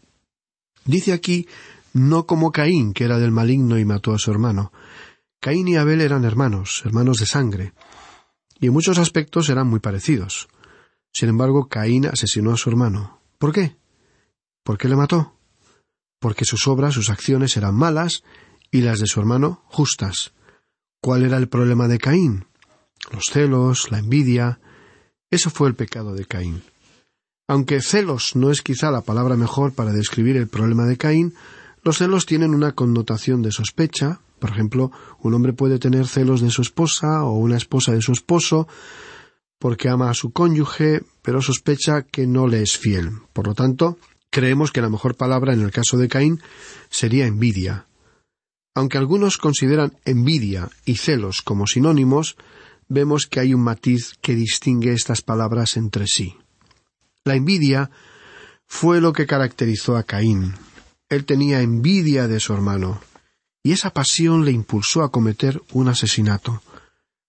Dice 0.84 1.12
aquí 1.12 1.48
no 1.92 2.24
como 2.24 2.52
Caín, 2.52 2.92
que 2.92 3.02
era 3.02 3.18
del 3.18 3.32
maligno 3.32 3.80
y 3.80 3.84
mató 3.84 4.14
a 4.14 4.18
su 4.20 4.30
hermano. 4.30 4.72
Caín 5.40 5.66
y 5.66 5.76
Abel 5.76 6.02
eran 6.02 6.24
hermanos, 6.24 6.82
hermanos 6.84 7.18
de 7.18 7.26
sangre, 7.26 7.72
y 8.60 8.68
en 8.68 8.72
muchos 8.72 8.98
aspectos 8.98 9.48
eran 9.48 9.66
muy 9.66 9.80
parecidos. 9.80 10.46
Sin 11.12 11.28
embargo, 11.28 11.66
Caín 11.66 12.06
asesinó 12.06 12.52
a 12.52 12.56
su 12.56 12.70
hermano. 12.70 13.20
¿Por 13.38 13.52
qué? 13.52 13.76
¿Por 14.62 14.78
qué 14.78 14.88
le 14.88 14.94
mató? 14.94 15.37
Porque 16.18 16.44
sus 16.44 16.66
obras, 16.66 16.94
sus 16.94 17.10
acciones 17.10 17.56
eran 17.56 17.74
malas 17.74 18.22
y 18.70 18.80
las 18.80 19.00
de 19.00 19.06
su 19.06 19.20
hermano 19.20 19.62
justas. 19.66 20.32
¿Cuál 21.00 21.24
era 21.24 21.36
el 21.36 21.48
problema 21.48 21.88
de 21.88 21.98
Caín? 21.98 22.46
Los 23.12 23.26
celos, 23.32 23.90
la 23.90 23.98
envidia. 23.98 24.60
Eso 25.30 25.50
fue 25.50 25.68
el 25.68 25.74
pecado 25.74 26.14
de 26.14 26.24
Caín. 26.24 26.62
Aunque 27.46 27.80
celos 27.80 28.36
no 28.36 28.50
es 28.50 28.62
quizá 28.62 28.90
la 28.90 29.02
palabra 29.02 29.36
mejor 29.36 29.72
para 29.72 29.92
describir 29.92 30.36
el 30.36 30.48
problema 30.48 30.84
de 30.86 30.98
Caín, 30.98 31.34
los 31.82 31.98
celos 31.98 32.26
tienen 32.26 32.54
una 32.54 32.72
connotación 32.72 33.42
de 33.42 33.52
sospecha. 33.52 34.20
Por 34.38 34.50
ejemplo, 34.50 34.92
un 35.20 35.34
hombre 35.34 35.52
puede 35.52 35.78
tener 35.78 36.06
celos 36.06 36.40
de 36.40 36.50
su 36.50 36.62
esposa 36.62 37.24
o 37.24 37.38
una 37.38 37.56
esposa 37.56 37.92
de 37.92 38.02
su 38.02 38.12
esposo 38.12 38.68
porque 39.58 39.88
ama 39.88 40.10
a 40.10 40.14
su 40.14 40.30
cónyuge, 40.30 41.02
pero 41.22 41.42
sospecha 41.42 42.02
que 42.02 42.26
no 42.26 42.46
le 42.46 42.62
es 42.62 42.76
fiel. 42.76 43.10
Por 43.32 43.46
lo 43.46 43.54
tanto, 43.54 43.98
Creemos 44.30 44.72
que 44.72 44.80
la 44.80 44.90
mejor 44.90 45.16
palabra 45.16 45.52
en 45.52 45.62
el 45.62 45.70
caso 45.70 45.96
de 45.96 46.08
Caín 46.08 46.40
sería 46.90 47.26
envidia. 47.26 47.86
Aunque 48.74 48.98
algunos 48.98 49.38
consideran 49.38 49.96
envidia 50.04 50.68
y 50.84 50.96
celos 50.96 51.42
como 51.42 51.66
sinónimos, 51.66 52.36
vemos 52.88 53.26
que 53.26 53.40
hay 53.40 53.54
un 53.54 53.62
matiz 53.62 54.14
que 54.20 54.34
distingue 54.34 54.92
estas 54.92 55.22
palabras 55.22 55.76
entre 55.76 56.06
sí. 56.06 56.36
La 57.24 57.34
envidia 57.34 57.90
fue 58.66 59.00
lo 59.00 59.12
que 59.12 59.26
caracterizó 59.26 59.96
a 59.96 60.04
Caín. 60.04 60.54
Él 61.08 61.24
tenía 61.24 61.62
envidia 61.62 62.28
de 62.28 62.38
su 62.38 62.52
hermano, 62.52 63.00
y 63.62 63.72
esa 63.72 63.90
pasión 63.90 64.44
le 64.44 64.52
impulsó 64.52 65.02
a 65.02 65.10
cometer 65.10 65.60
un 65.72 65.88
asesinato. 65.88 66.62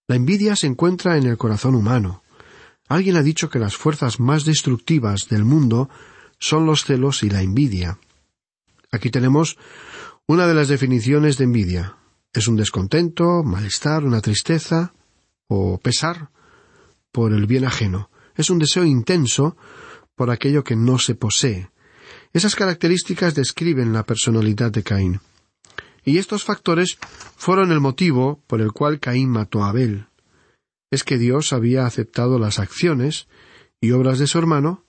La 0.07 0.15
envidia 0.15 0.55
se 0.55 0.67
encuentra 0.67 1.17
en 1.17 1.25
el 1.25 1.37
corazón 1.37 1.75
humano. 1.75 2.23
Alguien 2.87 3.15
ha 3.15 3.23
dicho 3.23 3.49
que 3.49 3.59
las 3.59 3.75
fuerzas 3.75 4.19
más 4.19 4.45
destructivas 4.45 5.27
del 5.29 5.45
mundo 5.45 5.89
son 6.39 6.65
los 6.65 6.85
celos 6.85 7.23
y 7.23 7.29
la 7.29 7.41
envidia. 7.41 7.99
Aquí 8.91 9.09
tenemos 9.11 9.57
una 10.25 10.47
de 10.47 10.53
las 10.53 10.67
definiciones 10.67 11.37
de 11.37 11.43
envidia. 11.45 11.97
Es 12.33 12.47
un 12.47 12.55
descontento, 12.55 13.43
malestar, 13.43 14.03
una 14.03 14.21
tristeza 14.21 14.93
o 15.47 15.79
pesar 15.79 16.29
por 17.11 17.33
el 17.33 17.47
bien 17.47 17.65
ajeno. 17.65 18.09
Es 18.35 18.49
un 18.49 18.59
deseo 18.59 18.85
intenso 18.85 19.57
por 20.15 20.29
aquello 20.31 20.63
que 20.63 20.75
no 20.75 20.99
se 20.99 21.15
posee. 21.15 21.69
Esas 22.33 22.55
características 22.55 23.35
describen 23.35 23.93
la 23.93 24.05
personalidad 24.05 24.71
de 24.71 24.83
Caín. 24.83 25.21
Y 26.05 26.17
estos 26.17 26.43
factores 26.43 26.97
fueron 27.35 27.71
el 27.71 27.79
motivo 27.79 28.41
por 28.47 28.61
el 28.61 28.71
cual 28.71 28.99
Caín 28.99 29.29
mató 29.29 29.63
a 29.63 29.69
Abel. 29.69 30.07
Es 30.91 31.03
que 31.03 31.17
Dios 31.17 31.53
había 31.53 31.85
aceptado 31.85 32.39
las 32.39 32.59
acciones 32.59 33.27
y 33.81 33.91
obras 33.91 34.19
de 34.19 34.27
su 34.27 34.37
hermano 34.37 34.83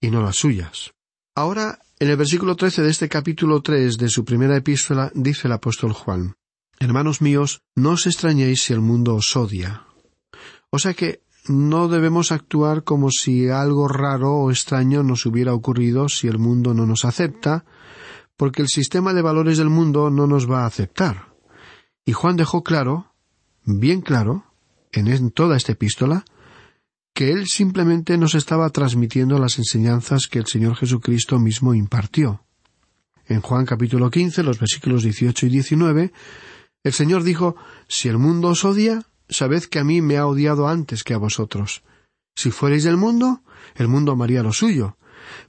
y 0.00 0.10
no 0.10 0.22
las 0.22 0.36
suyas. 0.36 0.92
Ahora, 1.34 1.78
en 1.98 2.10
el 2.10 2.16
versículo 2.16 2.56
trece 2.56 2.82
de 2.82 2.90
este 2.90 3.08
capítulo 3.08 3.62
tres 3.62 3.96
de 3.96 4.08
su 4.08 4.24
primera 4.24 4.56
epístola, 4.56 5.10
dice 5.14 5.48
el 5.48 5.52
apóstol 5.52 5.92
Juan 5.92 6.34
Hermanos 6.78 7.22
míos, 7.22 7.62
no 7.74 7.92
os 7.92 8.06
extrañéis 8.06 8.62
si 8.64 8.72
el 8.74 8.80
mundo 8.80 9.14
os 9.14 9.34
odia. 9.34 9.86
O 10.70 10.78
sea 10.78 10.92
que 10.92 11.22
no 11.48 11.88
debemos 11.88 12.32
actuar 12.32 12.84
como 12.84 13.10
si 13.10 13.48
algo 13.48 13.88
raro 13.88 14.34
o 14.34 14.50
extraño 14.50 15.02
nos 15.02 15.24
hubiera 15.24 15.54
ocurrido 15.54 16.08
si 16.08 16.28
el 16.28 16.38
mundo 16.38 16.74
no 16.74 16.84
nos 16.84 17.04
acepta, 17.04 17.64
porque 18.36 18.60
el 18.60 18.68
sistema 18.68 19.14
de 19.14 19.22
valores 19.22 19.56
del 19.56 19.70
mundo 19.70 20.10
no 20.10 20.26
nos 20.26 20.50
va 20.50 20.64
a 20.64 20.66
aceptar. 20.66 21.34
Y 22.04 22.12
Juan 22.12 22.36
dejó 22.36 22.62
claro, 22.62 23.14
bien 23.64 24.02
claro, 24.02 24.44
en, 24.92 25.30
toda 25.30 25.56
esta 25.56 25.72
epístola, 25.72 26.24
que 27.16 27.32
él 27.32 27.46
simplemente 27.46 28.18
nos 28.18 28.34
estaba 28.34 28.68
transmitiendo 28.68 29.38
las 29.38 29.56
enseñanzas 29.56 30.26
que 30.30 30.38
el 30.38 30.44
Señor 30.44 30.76
Jesucristo 30.76 31.38
mismo 31.38 31.72
impartió. 31.72 32.44
En 33.24 33.40
Juan 33.40 33.64
capítulo 33.64 34.10
quince, 34.10 34.42
los 34.42 34.60
versículos 34.60 35.02
dieciocho 35.02 35.46
y 35.46 35.48
diecinueve, 35.48 36.12
el 36.84 36.92
Señor 36.92 37.22
dijo 37.22 37.56
Si 37.88 38.08
el 38.08 38.18
mundo 38.18 38.48
os 38.48 38.66
odia, 38.66 39.02
sabed 39.30 39.64
que 39.64 39.78
a 39.78 39.84
mí 39.84 40.02
me 40.02 40.18
ha 40.18 40.26
odiado 40.26 40.68
antes 40.68 41.04
que 41.04 41.14
a 41.14 41.16
vosotros. 41.16 41.84
Si 42.34 42.50
fuereis 42.50 42.84
del 42.84 42.98
mundo, 42.98 43.40
el 43.76 43.88
mundo 43.88 44.12
amaría 44.12 44.42
lo 44.42 44.52
suyo. 44.52 44.98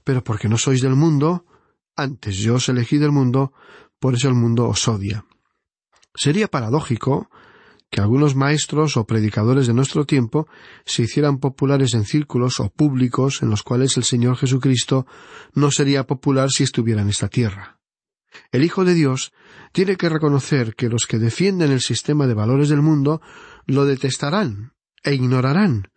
Pero 0.05 0.23
porque 0.23 0.47
no 0.47 0.57
sois 0.57 0.81
del 0.81 0.95
mundo, 0.95 1.45
antes 1.97 2.37
yo 2.37 2.55
os 2.55 2.69
elegí 2.69 2.97
del 2.97 3.11
mundo, 3.11 3.51
por 3.99 4.13
eso 4.13 4.29
el 4.29 4.35
mundo 4.35 4.69
os 4.69 4.87
odia. 4.87 5.25
Sería 6.15 6.47
paradójico 6.47 7.29
que 7.89 8.01
algunos 8.01 8.35
maestros 8.35 8.97
o 8.97 9.05
predicadores 9.05 9.67
de 9.67 9.73
nuestro 9.73 10.05
tiempo 10.05 10.47
se 10.85 11.03
hicieran 11.03 11.39
populares 11.39 11.93
en 11.93 12.03
círculos 12.03 12.59
o 12.59 12.69
públicos 12.69 13.41
en 13.41 13.49
los 13.49 13.63
cuales 13.63 13.97
el 13.97 14.03
Señor 14.03 14.37
Jesucristo 14.37 15.05
no 15.53 15.71
sería 15.71 16.05
popular 16.05 16.49
si 16.51 16.63
estuviera 16.63 17.01
en 17.01 17.09
esta 17.09 17.27
tierra. 17.27 17.79
El 18.51 18.63
Hijo 18.63 18.85
de 18.85 18.93
Dios 18.93 19.31
tiene 19.71 19.95
que 19.95 20.09
reconocer 20.09 20.75
que 20.75 20.89
los 20.89 21.07
que 21.07 21.17
defienden 21.17 21.71
el 21.71 21.81
sistema 21.81 22.27
de 22.27 22.33
valores 22.33 22.69
del 22.69 22.81
mundo 22.81 23.21
lo 23.65 23.85
detestarán 23.85 24.73
e 25.03 25.13
ignorarán, 25.13 25.89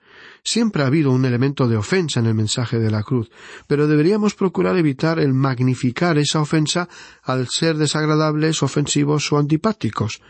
Siempre 0.42 0.82
ha 0.82 0.86
habido 0.86 1.10
un 1.10 1.24
elemento 1.24 1.68
de 1.68 1.76
ofensa 1.76 2.20
en 2.20 2.26
el 2.26 2.34
mensaje 2.34 2.78
de 2.78 2.90
la 2.90 3.02
cruz, 3.02 3.30
pero 3.66 3.86
deberíamos 3.86 4.34
procurar 4.34 4.76
evitar 4.76 5.18
el 5.18 5.34
magnificar 5.34 6.18
esa 6.18 6.40
ofensa 6.40 6.88
al 7.22 7.48
ser 7.48 7.76
desagradables, 7.76 8.62
ofensivos 8.62 9.30
o 9.32 9.38
antipáticos. 9.38 10.20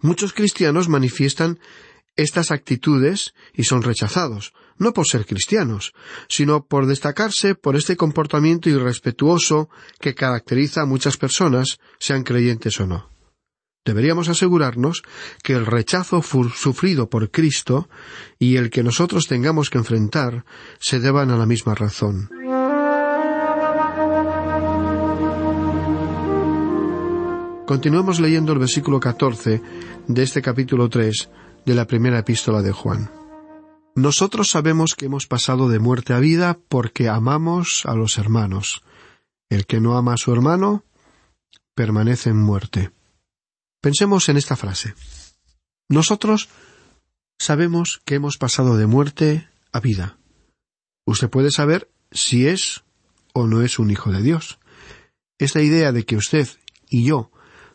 Muchos 0.00 0.32
cristianos 0.32 0.88
manifiestan 0.88 1.58
estas 2.16 2.50
actitudes 2.50 3.34
y 3.54 3.64
son 3.64 3.82
rechazados, 3.82 4.52
no 4.76 4.92
por 4.92 5.06
ser 5.06 5.24
cristianos, 5.24 5.92
sino 6.28 6.66
por 6.66 6.86
destacarse 6.86 7.54
por 7.54 7.76
este 7.76 7.96
comportamiento 7.96 8.68
irrespetuoso 8.68 9.70
que 10.00 10.14
caracteriza 10.14 10.82
a 10.82 10.86
muchas 10.86 11.16
personas, 11.16 11.78
sean 11.98 12.24
creyentes 12.24 12.78
o 12.80 12.86
no. 12.86 13.10
Deberíamos 13.84 14.28
asegurarnos 14.28 15.02
que 15.42 15.54
el 15.54 15.64
rechazo 15.64 16.20
sufrido 16.22 17.08
por 17.08 17.30
Cristo 17.30 17.88
y 18.38 18.56
el 18.56 18.68
que 18.68 18.82
nosotros 18.82 19.26
tengamos 19.26 19.70
que 19.70 19.78
enfrentar 19.78 20.44
se 20.78 21.00
deban 21.00 21.30
a 21.30 21.38
la 21.38 21.46
misma 21.46 21.74
razón. 21.74 22.28
Continuemos 27.68 28.18
leyendo 28.18 28.54
el 28.54 28.60
versículo 28.60 28.98
14 28.98 29.60
de 30.06 30.22
este 30.22 30.40
capítulo 30.40 30.88
3 30.88 31.28
de 31.66 31.74
la 31.74 31.86
primera 31.86 32.18
epístola 32.18 32.62
de 32.62 32.72
Juan. 32.72 33.10
Nosotros 33.94 34.48
sabemos 34.48 34.94
que 34.94 35.04
hemos 35.04 35.26
pasado 35.26 35.68
de 35.68 35.78
muerte 35.78 36.14
a 36.14 36.18
vida 36.18 36.58
porque 36.70 37.10
amamos 37.10 37.82
a 37.84 37.94
los 37.94 38.16
hermanos. 38.16 38.82
El 39.50 39.66
que 39.66 39.82
no 39.82 39.98
ama 39.98 40.14
a 40.14 40.16
su 40.16 40.32
hermano 40.32 40.82
permanece 41.74 42.30
en 42.30 42.38
muerte. 42.38 42.90
Pensemos 43.82 44.30
en 44.30 44.38
esta 44.38 44.56
frase. 44.56 44.94
Nosotros 45.90 46.48
sabemos 47.38 48.00
que 48.06 48.14
hemos 48.14 48.38
pasado 48.38 48.78
de 48.78 48.86
muerte 48.86 49.46
a 49.72 49.80
vida. 49.80 50.16
Usted 51.04 51.28
puede 51.28 51.50
saber 51.50 51.90
si 52.12 52.46
es 52.46 52.82
o 53.34 53.46
no 53.46 53.60
es 53.60 53.78
un 53.78 53.90
hijo 53.90 54.10
de 54.10 54.22
Dios. 54.22 54.58
Esta 55.36 55.60
idea 55.60 55.92
de 55.92 56.06
que 56.06 56.16
usted 56.16 56.48
y 56.88 57.04
yo 57.04 57.30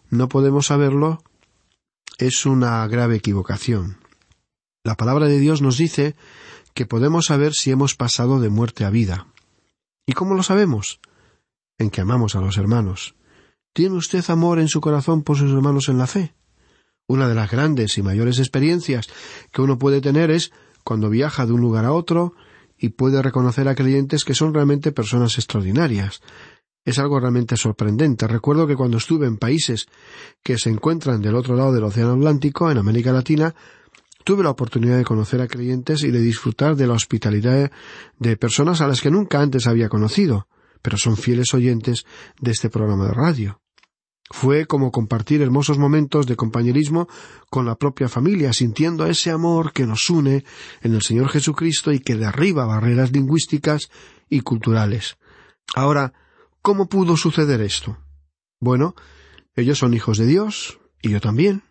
no 0.09 0.29
podemos 0.29 0.67
saberlo 0.67 1.23
es 2.17 2.45
una 2.45 2.85
grave 2.87 3.15
equivocación. 3.15 3.97
La 4.83 4.95
palabra 4.95 5.27
de 5.27 5.39
Dios 5.39 5.61
nos 5.61 5.77
dice 5.77 6.15
que 6.73 6.85
podemos 6.85 7.25
saber 7.25 7.53
si 7.53 7.71
hemos 7.71 7.95
pasado 7.95 8.39
de 8.39 8.49
muerte 8.49 8.85
a 8.85 8.89
vida. 8.89 9.27
¿Y 10.05 10.13
cómo 10.13 10.35
lo 10.35 10.43
sabemos? 10.43 10.99
En 11.77 11.89
que 11.89 12.01
amamos 12.01 12.35
a 12.35 12.41
los 12.41 12.57
hermanos. 12.57 13.15
¿Tiene 13.73 13.95
usted 13.95 14.23
amor 14.29 14.59
en 14.59 14.67
su 14.67 14.81
corazón 14.81 15.23
por 15.23 15.37
sus 15.37 15.51
hermanos 15.51 15.89
en 15.89 15.97
la 15.97 16.07
fe? 16.07 16.33
Una 17.07 17.27
de 17.27 17.35
las 17.35 17.49
grandes 17.49 17.97
y 17.97 18.03
mayores 18.03 18.39
experiencias 18.39 19.07
que 19.51 19.61
uno 19.61 19.77
puede 19.77 20.01
tener 20.01 20.31
es 20.31 20.51
cuando 20.83 21.09
viaja 21.09 21.45
de 21.45 21.53
un 21.53 21.61
lugar 21.61 21.85
a 21.85 21.93
otro 21.93 22.33
y 22.77 22.89
puede 22.89 23.21
reconocer 23.21 23.67
a 23.67 23.75
creyentes 23.75 24.25
que 24.25 24.35
son 24.35 24.53
realmente 24.53 24.91
personas 24.91 25.37
extraordinarias. 25.37 26.21
Es 26.85 26.99
algo 26.99 27.19
realmente 27.19 27.55
sorprendente. 27.55 28.27
Recuerdo 28.27 28.67
que 28.67 28.75
cuando 28.75 28.97
estuve 28.97 29.25
en 29.25 29.37
países 29.37 29.87
que 30.43 30.57
se 30.57 30.69
encuentran 30.69 31.21
del 31.21 31.35
otro 31.35 31.55
lado 31.55 31.71
del 31.71 31.83
Océano 31.83 32.13
Atlántico, 32.13 32.69
en 32.69 32.77
América 32.77 33.13
Latina, 33.13 33.55
tuve 34.23 34.43
la 34.43 34.49
oportunidad 34.49 34.97
de 34.97 35.05
conocer 35.05 35.41
a 35.41 35.47
creyentes 35.47 36.03
y 36.03 36.11
de 36.11 36.21
disfrutar 36.21 36.75
de 36.75 36.87
la 36.87 36.93
hospitalidad 36.93 37.71
de 38.19 38.37
personas 38.37 38.81
a 38.81 38.87
las 38.87 39.01
que 39.01 39.11
nunca 39.11 39.39
antes 39.41 39.67
había 39.67 39.89
conocido, 39.89 40.47
pero 40.81 40.97
son 40.97 41.15
fieles 41.15 41.53
oyentes 41.53 42.05
de 42.39 42.51
este 42.51 42.69
programa 42.69 43.05
de 43.05 43.13
radio. 43.13 43.59
Fue 44.29 44.65
como 44.65 44.91
compartir 44.91 45.41
hermosos 45.41 45.77
momentos 45.77 46.25
de 46.25 46.35
compañerismo 46.35 47.07
con 47.49 47.65
la 47.65 47.75
propia 47.75 48.09
familia, 48.09 48.51
sintiendo 48.51 49.05
ese 49.05 49.31
amor 49.31 49.73
que 49.73 49.85
nos 49.85 50.09
une 50.09 50.43
en 50.81 50.93
el 50.95 51.01
Señor 51.01 51.29
Jesucristo 51.29 51.91
y 51.91 51.99
que 51.99 52.15
derriba 52.15 52.65
barreras 52.65 53.11
lingüísticas 53.11 53.89
y 54.29 54.41
culturales. 54.41 55.17
Ahora, 55.75 56.13
¿cómo 56.63 56.87
pudo 56.87 57.15
suceder 57.17 57.61
esto? 57.61 57.99
Bueno, 58.59 58.95
ellos 59.55 59.77
son 59.77 59.93
hijos 59.93 60.17
de 60.17 60.25
Dios, 60.25 60.79
y 61.03 61.09
yo 61.09 61.21
también, 61.21 61.61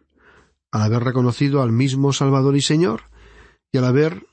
al 0.71 0.83
haber 0.83 1.03
reconocido 1.03 1.63
al 1.63 1.73
mismo 1.73 2.13
Salvador 2.13 2.55
y 2.57 2.63
Señor, 2.63 3.11
y 3.73 3.79
al 3.79 3.85
haber 3.87 4.27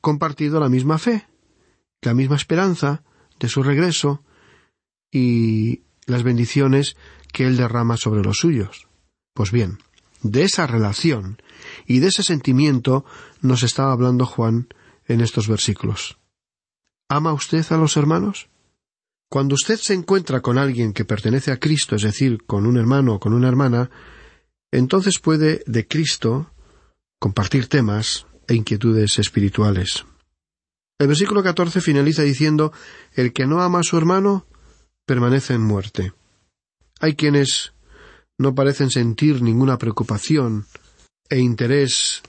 compartido 0.00 0.60
la 0.60 0.68
misma 0.68 0.98
fe, 0.98 1.26
la 2.02 2.14
misma 2.14 2.36
esperanza 2.36 3.02
de 3.40 3.48
su 3.48 3.64
regreso, 3.64 4.22
y 5.10 5.82
las 6.06 6.22
bendiciones 6.22 6.96
que 7.32 7.46
Él 7.46 7.56
derrama 7.56 7.96
sobre 7.96 8.22
los 8.22 8.38
suyos. 8.38 8.88
Pues 9.34 9.50
bien, 9.50 9.78
de 10.22 10.44
esa 10.44 10.66
relación 10.66 11.40
y 11.86 12.00
de 12.00 12.08
ese 12.08 12.22
sentimiento 12.22 13.04
nos 13.40 13.62
estaba 13.62 13.92
hablando 13.92 14.26
Juan 14.26 14.68
en 15.06 15.20
estos 15.20 15.48
versículos. 15.48 16.18
¿Ama 17.08 17.32
usted 17.32 17.64
a 17.70 17.76
los 17.76 17.96
hermanos? 17.96 18.48
Cuando 19.32 19.54
usted 19.54 19.78
se 19.78 19.94
encuentra 19.94 20.42
con 20.42 20.58
alguien 20.58 20.92
que 20.92 21.06
pertenece 21.06 21.52
a 21.52 21.58
Cristo, 21.58 21.96
es 21.96 22.02
decir, 22.02 22.44
con 22.44 22.66
un 22.66 22.76
hermano 22.76 23.14
o 23.14 23.18
con 23.18 23.32
una 23.32 23.48
hermana, 23.48 23.88
entonces 24.70 25.18
puede 25.18 25.62
de 25.66 25.88
Cristo 25.88 26.50
compartir 27.18 27.66
temas 27.66 28.26
e 28.46 28.54
inquietudes 28.54 29.18
espirituales. 29.18 30.04
El 30.98 31.08
versículo 31.08 31.42
14 31.42 31.80
finaliza 31.80 32.20
diciendo 32.20 32.74
El 33.14 33.32
que 33.32 33.46
no 33.46 33.62
ama 33.62 33.78
a 33.80 33.82
su 33.82 33.96
hermano 33.96 34.44
permanece 35.06 35.54
en 35.54 35.62
muerte. 35.62 36.12
Hay 37.00 37.14
quienes 37.14 37.72
no 38.36 38.54
parecen 38.54 38.90
sentir 38.90 39.40
ninguna 39.40 39.78
preocupación 39.78 40.66
e 41.30 41.38
interés 41.38 42.20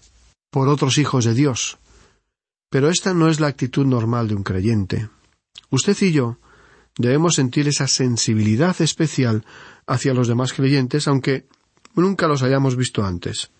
por 0.49 0.69
otros 0.69 0.97
hijos 0.97 1.25
de 1.25 1.33
Dios. 1.33 1.79
Pero 2.69 2.87
esta 2.87 3.13
no 3.13 3.27
es 3.27 3.41
la 3.41 3.47
actitud 3.47 3.85
normal 3.85 4.29
de 4.29 4.35
un 4.35 4.43
creyente. 4.43 5.09
Usted 5.69 5.97
y 5.99 6.13
yo 6.13 6.37
debemos 6.97 7.36
sentir 7.36 7.67
esa 7.67 7.88
sensibilidad 7.88 8.79
especial 8.82 9.45
hacia 9.88 10.13
los 10.13 10.27
demás 10.27 10.53
creyentes, 10.53 11.08
aunque 11.08 11.47
nunca 11.95 12.27
los 12.27 12.43
hayamos 12.43 12.75
visto 12.75 13.03
antes. 13.03 13.51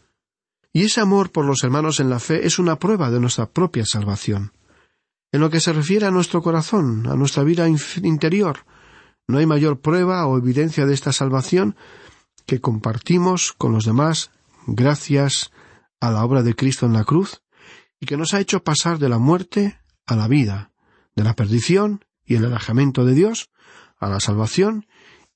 Y 0.72 0.84
ese 0.84 1.02
amor 1.02 1.32
por 1.32 1.46
los 1.46 1.63
hermanos 1.63 2.00
en 2.00 2.10
la 2.10 2.19
fe 2.19 2.46
es 2.48 2.58
una 2.58 2.80
prueba 2.80 3.12
de 3.12 3.19
nuestra 3.19 3.50
propia 3.50 3.86
salvación. 3.86 4.54
En 5.32 5.41
lo 5.41 5.50
que 5.50 5.60
se 5.60 5.74
refiere 5.74 6.06
a 6.06 6.12
nuestro 6.12 6.41
corazón, 6.41 7.08
a 7.08 7.15
nuestra 7.15 7.43
vida 7.43 7.67
interior, 7.67 8.65
no 9.28 9.38
hay 9.38 9.46
mayor 9.46 9.80
prueba 9.80 10.26
o 10.26 10.38
evidencia 10.38 10.86
de 10.86 10.93
esta 10.93 11.12
salvación 11.12 11.76
que 12.46 12.60
compartimos 12.60 13.54
con 13.54 13.72
los 13.72 13.86
demás 13.86 14.32
gracias 14.67 15.52
a 16.00 16.12
la 16.12 16.24
obra 16.26 16.43
de 16.43 16.56
Cristo 16.56 16.86
en 16.86 16.93
la 16.93 17.04
cruz 17.04 17.41
y 18.00 18.06
que 18.06 18.17
nos 18.17 18.34
ha 18.34 18.39
hecho 18.39 18.63
pasar 18.63 19.00
de 19.00 19.10
la 19.10 19.17
muerte 19.17 19.80
a 20.06 20.15
la 20.15 20.28
vida, 20.28 20.72
de 21.15 21.24
la 21.24 21.36
perdición 21.36 22.04
y 22.25 22.36
el 22.36 22.45
alejamiento 22.45 23.05
de 23.05 23.13
Dios 23.13 23.49
a 23.97 24.09
la 24.09 24.19
salvación 24.19 24.86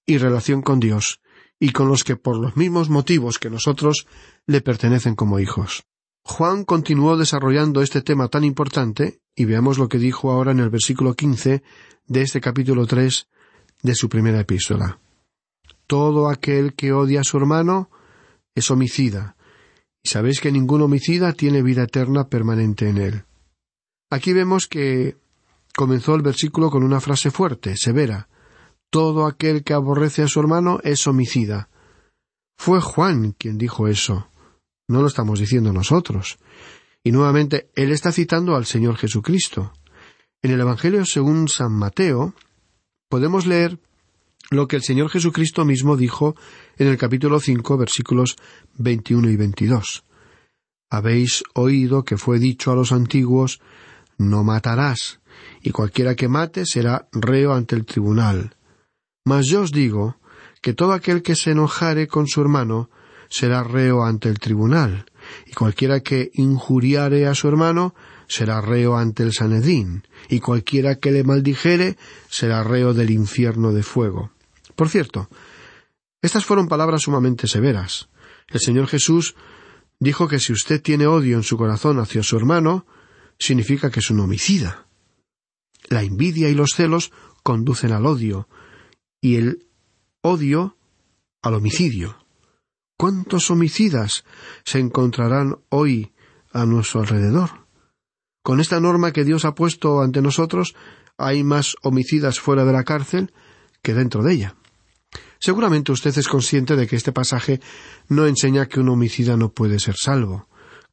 y 0.06 0.18
relación 0.18 0.62
con 0.62 0.80
Dios, 0.80 1.22
y 1.60 1.72
con 1.72 1.88
los 1.88 2.04
que 2.04 2.16
por 2.16 2.38
los 2.38 2.56
mismos 2.56 2.90
motivos 2.90 3.40
que 3.40 3.50
nosotros 3.50 4.08
le 4.46 4.62
pertenecen 4.62 5.16
como 5.16 5.40
hijos. 5.40 5.84
Juan 6.24 6.66
continuó 6.66 7.18
desarrollando 7.18 7.82
este 7.82 8.02
tema 8.02 8.28
tan 8.28 8.44
importante, 8.44 9.20
y 9.36 9.46
veamos 9.46 9.78
lo 9.78 9.88
que 9.88 9.98
dijo 9.98 10.32
ahora 10.32 10.52
en 10.52 10.60
el 10.60 10.70
versículo 10.70 11.14
quince 11.14 11.64
de 12.06 12.22
este 12.22 12.42
capítulo 12.42 12.86
tres 12.86 13.28
de 13.82 13.96
su 13.96 14.10
primera 14.10 14.40
epístola. 14.40 15.00
Todo 15.88 16.30
aquel 16.30 16.74
que 16.74 16.92
odia 16.92 17.22
a 17.22 17.24
su 17.24 17.38
hermano 17.38 17.90
es 18.56 18.70
homicida, 18.72 19.36
y 20.04 20.10
sabéis 20.10 20.42
que 20.42 20.52
ningún 20.52 20.82
homicida 20.82 21.34
tiene 21.34 21.62
vida 21.62 21.84
eterna 21.84 22.28
permanente 22.28 22.90
en 22.90 22.98
él. 22.98 23.24
Aquí 24.10 24.34
vemos 24.34 24.68
que 24.68 25.18
comenzó 25.78 26.16
el 26.16 26.24
versículo 26.24 26.72
con 26.72 26.82
una 26.82 27.00
frase 27.00 27.30
fuerte, 27.30 27.78
severa, 27.78 28.30
todo 28.90 29.28
aquel 29.28 29.64
que 29.64 29.76
aborrece 29.76 30.24
a 30.24 30.28
su 30.28 30.40
hermano 30.40 30.80
es 30.84 31.06
homicida. 31.06 31.70
Fue 32.58 32.82
Juan 32.82 33.34
quien 33.38 33.60
dijo 33.60 33.88
eso. 33.88 34.28
No 34.88 35.02
lo 35.02 35.08
estamos 35.08 35.40
diciendo 35.40 35.72
nosotros. 35.72 36.40
Y 37.04 37.12
nuevamente, 37.12 37.70
él 37.76 37.92
está 37.92 38.12
citando 38.12 38.56
al 38.56 38.66
Señor 38.66 38.98
Jesucristo. 38.98 39.72
En 40.42 40.50
el 40.50 40.62
Evangelio 40.62 41.06
según 41.06 41.48
San 41.48 41.74
Mateo, 41.74 42.34
podemos 43.08 43.46
leer 43.46 43.80
lo 44.50 44.68
que 44.68 44.78
el 44.78 44.82
Señor 44.82 45.12
Jesucristo 45.12 45.64
mismo 45.64 45.96
dijo 45.96 46.36
en 46.78 46.88
el 46.88 46.98
capítulo 46.98 47.40
cinco, 47.40 47.78
versículos 47.78 48.36
veintiuno 48.74 49.30
y 49.30 49.36
veintidós. 49.36 50.06
Habéis 50.90 51.44
oído 51.54 52.04
que 52.04 52.18
fue 52.18 52.40
dicho 52.40 52.72
a 52.72 52.76
los 52.76 52.92
antiguos 52.92 53.62
no 54.18 54.44
matarás, 54.44 55.20
y 55.62 55.72
cualquiera 55.72 56.16
que 56.16 56.28
mate 56.28 56.66
será 56.66 57.08
reo 57.12 57.54
ante 57.54 57.76
el 57.76 57.86
tribunal. 57.86 58.56
Mas 59.26 59.48
yo 59.48 59.62
os 59.62 59.72
digo 59.72 60.18
que 60.62 60.74
todo 60.74 60.94
aquel 60.94 61.22
que 61.22 61.36
se 61.36 61.52
enojare 61.52 62.08
con 62.08 62.28
su 62.28 62.42
hermano 62.42 62.90
será 63.30 63.64
reo 63.64 64.04
ante 64.04 64.30
el 64.30 64.40
tribunal, 64.40 65.06
y 65.46 65.54
cualquiera 65.54 66.00
que 66.00 66.32
injuriare 66.34 67.28
a 67.28 67.36
su 67.36 67.48
hermano 67.48 67.94
será 68.28 68.62
reo 68.62 68.98
ante 68.98 69.24
el 69.24 69.34
Sanedín, 69.34 70.04
y 70.30 70.40
cualquiera 70.40 70.96
que 70.96 71.12
le 71.12 71.24
maldijere 71.24 71.98
será 72.30 72.64
reo 72.64 72.94
del 72.94 73.12
infierno 73.12 73.74
de 73.74 73.84
fuego. 73.84 74.32
Por 74.76 74.90
cierto, 74.90 75.30
estas 76.22 76.46
fueron 76.46 76.68
palabras 76.68 77.04
sumamente 77.04 77.48
severas. 77.48 78.10
El 78.48 78.60
Señor 78.60 78.88
Jesús 78.88 79.36
dijo 80.00 80.28
que 80.28 80.40
si 80.40 80.54
usted 80.54 80.82
tiene 80.82 81.08
odio 81.08 81.38
en 81.38 81.44
su 81.44 81.58
corazón 81.58 82.00
hacia 82.00 82.24
su 82.24 82.38
hermano, 82.38 82.86
significa 83.40 83.90
que 83.92 84.00
es 84.00 84.10
un 84.10 84.20
homicida. 84.20 84.87
La 85.90 86.04
envidia 86.04 86.50
y 86.50 86.54
los 86.54 86.72
celos 86.76 87.12
conducen 87.44 87.94
al 87.94 88.06
odio, 88.06 88.48
y 89.22 89.36
el 89.36 89.68
odio 90.22 90.78
al 91.42 91.56
homicidio. 91.56 92.18
¿Cuántos 92.98 93.52
homicidas 93.52 94.26
se 94.66 94.80
encontrarán 94.80 95.58
hoy 95.70 96.14
a 96.52 96.66
nuestro 96.66 97.02
alrededor? 97.02 97.68
Con 98.44 98.60
esta 98.60 98.80
norma 98.80 99.12
que 99.14 99.24
Dios 99.24 99.46
ha 99.46 99.56
puesto 99.56 100.02
ante 100.02 100.22
nosotros, 100.22 100.76
hay 101.18 101.44
más 101.44 101.76
homicidas 101.84 102.40
fuera 102.40 102.66
de 102.66 102.74
la 102.74 102.84
cárcel 102.84 103.34
que 103.82 103.94
dentro 103.94 104.24
de 104.24 104.34
ella. 104.34 104.56
Seguramente 105.40 105.92
usted 105.92 106.18
es 106.18 106.28
consciente 106.28 106.76
de 106.76 106.88
que 106.88 106.96
este 106.96 107.12
pasaje 107.12 107.60
no 108.08 108.26
enseña 108.26 108.68
que 108.68 108.80
un 108.80 108.90
homicida 108.90 109.38
no 109.38 109.50
puede 109.50 109.80
ser 109.80 109.96
salvo. 109.96 110.48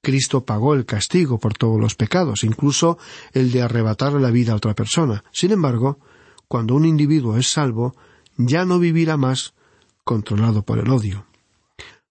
Cristo 0.05 0.45
pagó 0.45 0.75
el 0.75 0.87
castigo 0.87 1.41
por 1.41 1.55
todos 1.55 1.81
los 1.81 1.97
pecados, 1.97 2.45
incluso 2.45 2.99
el 3.33 3.51
de 3.51 3.63
arrebatarle 3.63 4.21
la 4.21 4.31
vida 4.31 4.53
a 4.53 4.57
otra 4.57 4.75
persona. 4.75 5.25
Sin 5.33 5.51
embargo, 5.51 5.99
cuando 6.47 6.77
un 6.77 6.85
individuo 6.85 7.37
es 7.37 7.49
salvo, 7.49 7.97
ya 8.37 8.65
no 8.65 8.79
vivirá 8.79 9.17
más 9.17 9.55
controlado 10.05 10.63
por 10.63 10.79
el 10.79 10.91
odio. 10.91 11.27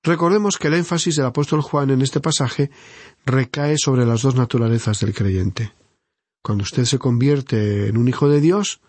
Recordemos 0.03 0.58
que 0.58 0.67
el 0.67 0.73
énfasis 0.73 1.15
del 1.15 1.27
apóstol 1.27 1.62
Juan 1.62 1.89
en 1.91 2.01
este 2.01 2.19
pasaje 2.19 2.69
recae 3.25 3.77
sobre 3.77 4.06
las 4.06 4.21
dos 4.21 4.36
naturalezas 4.36 4.99
del 4.99 5.13
creyente. 5.13 5.71
Cuando 6.41 6.63
usted 6.63 6.84
se 6.84 6.99
convierte 6.99 7.88
en 7.88 7.95
un 7.95 8.10
hijo 8.10 8.27
de 8.27 8.41
Dios, 8.41 8.82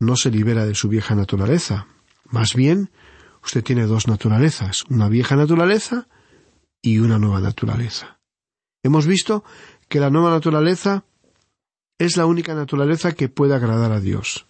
no 0.00 0.16
se 0.16 0.30
libera 0.30 0.66
de 0.66 0.74
su 0.74 0.88
vieja 0.88 1.14
naturaleza. 1.14 1.86
Más 2.24 2.54
bien, 2.54 2.90
usted 3.44 3.62
tiene 3.62 3.86
dos 3.86 4.08
naturalezas, 4.08 4.84
una 4.88 5.08
vieja 5.08 5.36
naturaleza 5.36 6.08
y 6.82 6.98
una 6.98 7.18
nueva 7.18 7.40
naturaleza. 7.40 8.19
Hemos 8.82 9.06
visto 9.06 9.44
que 9.88 10.00
la 10.00 10.10
nueva 10.10 10.30
naturaleza 10.30 11.04
es 11.98 12.16
la 12.16 12.26
única 12.26 12.54
naturaleza 12.54 13.12
que 13.12 13.28
puede 13.28 13.54
agradar 13.54 13.92
a 13.92 14.00
Dios. 14.00 14.46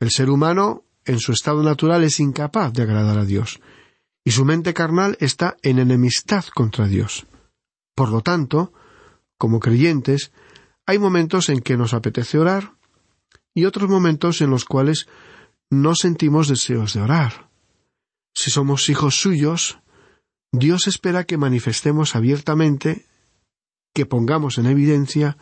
El 0.00 0.10
ser 0.10 0.30
humano 0.30 0.84
en 1.04 1.20
su 1.20 1.32
estado 1.32 1.62
natural 1.62 2.02
es 2.04 2.18
incapaz 2.20 2.72
de 2.72 2.82
agradar 2.82 3.18
a 3.18 3.24
Dios, 3.24 3.60
y 4.24 4.32
su 4.32 4.44
mente 4.44 4.74
carnal 4.74 5.16
está 5.20 5.56
en 5.62 5.78
enemistad 5.78 6.44
contra 6.54 6.86
Dios. 6.86 7.26
Por 7.94 8.10
lo 8.10 8.20
tanto, 8.20 8.72
como 9.38 9.60
creyentes, 9.60 10.32
hay 10.86 10.98
momentos 10.98 11.48
en 11.48 11.60
que 11.60 11.76
nos 11.76 11.94
apetece 11.94 12.38
orar 12.38 12.74
y 13.54 13.64
otros 13.64 13.88
momentos 13.88 14.40
en 14.40 14.50
los 14.50 14.64
cuales 14.64 15.06
no 15.70 15.94
sentimos 15.94 16.48
deseos 16.48 16.94
de 16.94 17.00
orar. 17.00 17.48
Si 18.34 18.50
somos 18.50 18.88
hijos 18.88 19.20
suyos, 19.20 19.78
Dios 20.52 20.86
espera 20.86 21.24
que 21.24 21.38
manifestemos 21.38 22.14
abiertamente, 22.16 23.06
que 23.92 24.06
pongamos 24.06 24.58
en 24.58 24.66
evidencia 24.66 25.36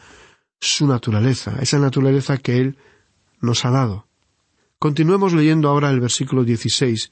su 0.61 0.87
naturaleza, 0.87 1.57
esa 1.61 1.79
naturaleza 1.79 2.39
que 2.39 2.59
Él 2.59 2.79
nos 3.41 3.65
ha 3.65 3.71
dado. 3.71 4.07
Continuemos 4.79 5.33
leyendo 5.33 5.69
ahora 5.69 5.91
el 5.91 6.01
versículo 6.01 6.45
16 6.45 7.11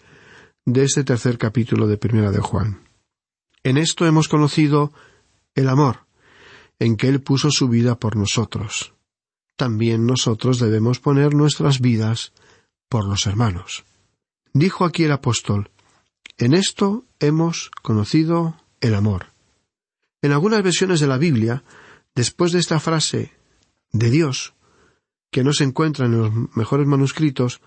de 0.64 0.84
este 0.84 1.04
tercer 1.04 1.38
capítulo 1.38 1.86
de 1.86 1.96
Primera 1.96 2.30
de 2.30 2.40
Juan. 2.40 2.82
En 3.62 3.76
esto 3.76 4.06
hemos 4.06 4.28
conocido 4.28 4.92
el 5.54 5.68
amor, 5.68 6.06
en 6.78 6.96
que 6.96 7.08
Él 7.08 7.20
puso 7.20 7.50
su 7.50 7.68
vida 7.68 7.98
por 7.98 8.16
nosotros. 8.16 8.94
También 9.56 10.06
nosotros 10.06 10.58
debemos 10.60 11.00
poner 11.00 11.34
nuestras 11.34 11.80
vidas 11.80 12.32
por 12.88 13.04
los 13.06 13.26
hermanos. 13.26 13.84
Dijo 14.52 14.84
aquí 14.84 15.04
el 15.04 15.12
apóstol, 15.12 15.70
en 16.36 16.54
esto 16.54 17.04
hemos 17.18 17.70
conocido 17.82 18.56
el 18.80 18.94
amor. 18.94 19.26
En 20.22 20.32
algunas 20.32 20.62
versiones 20.62 21.00
de 21.00 21.06
la 21.06 21.18
Biblia, 21.18 21.62
después 22.14 22.52
de 22.52 22.58
esta 22.58 22.80
frase 22.80 23.32
de 23.92 24.10
Dios, 24.10 24.54
que 25.30 25.44
no 25.44 25.52
se 25.52 25.64
encuentran 25.64 26.12
en 26.12 26.20
los 26.20 26.56
mejores 26.56 26.86
manuscritos, 26.86 27.60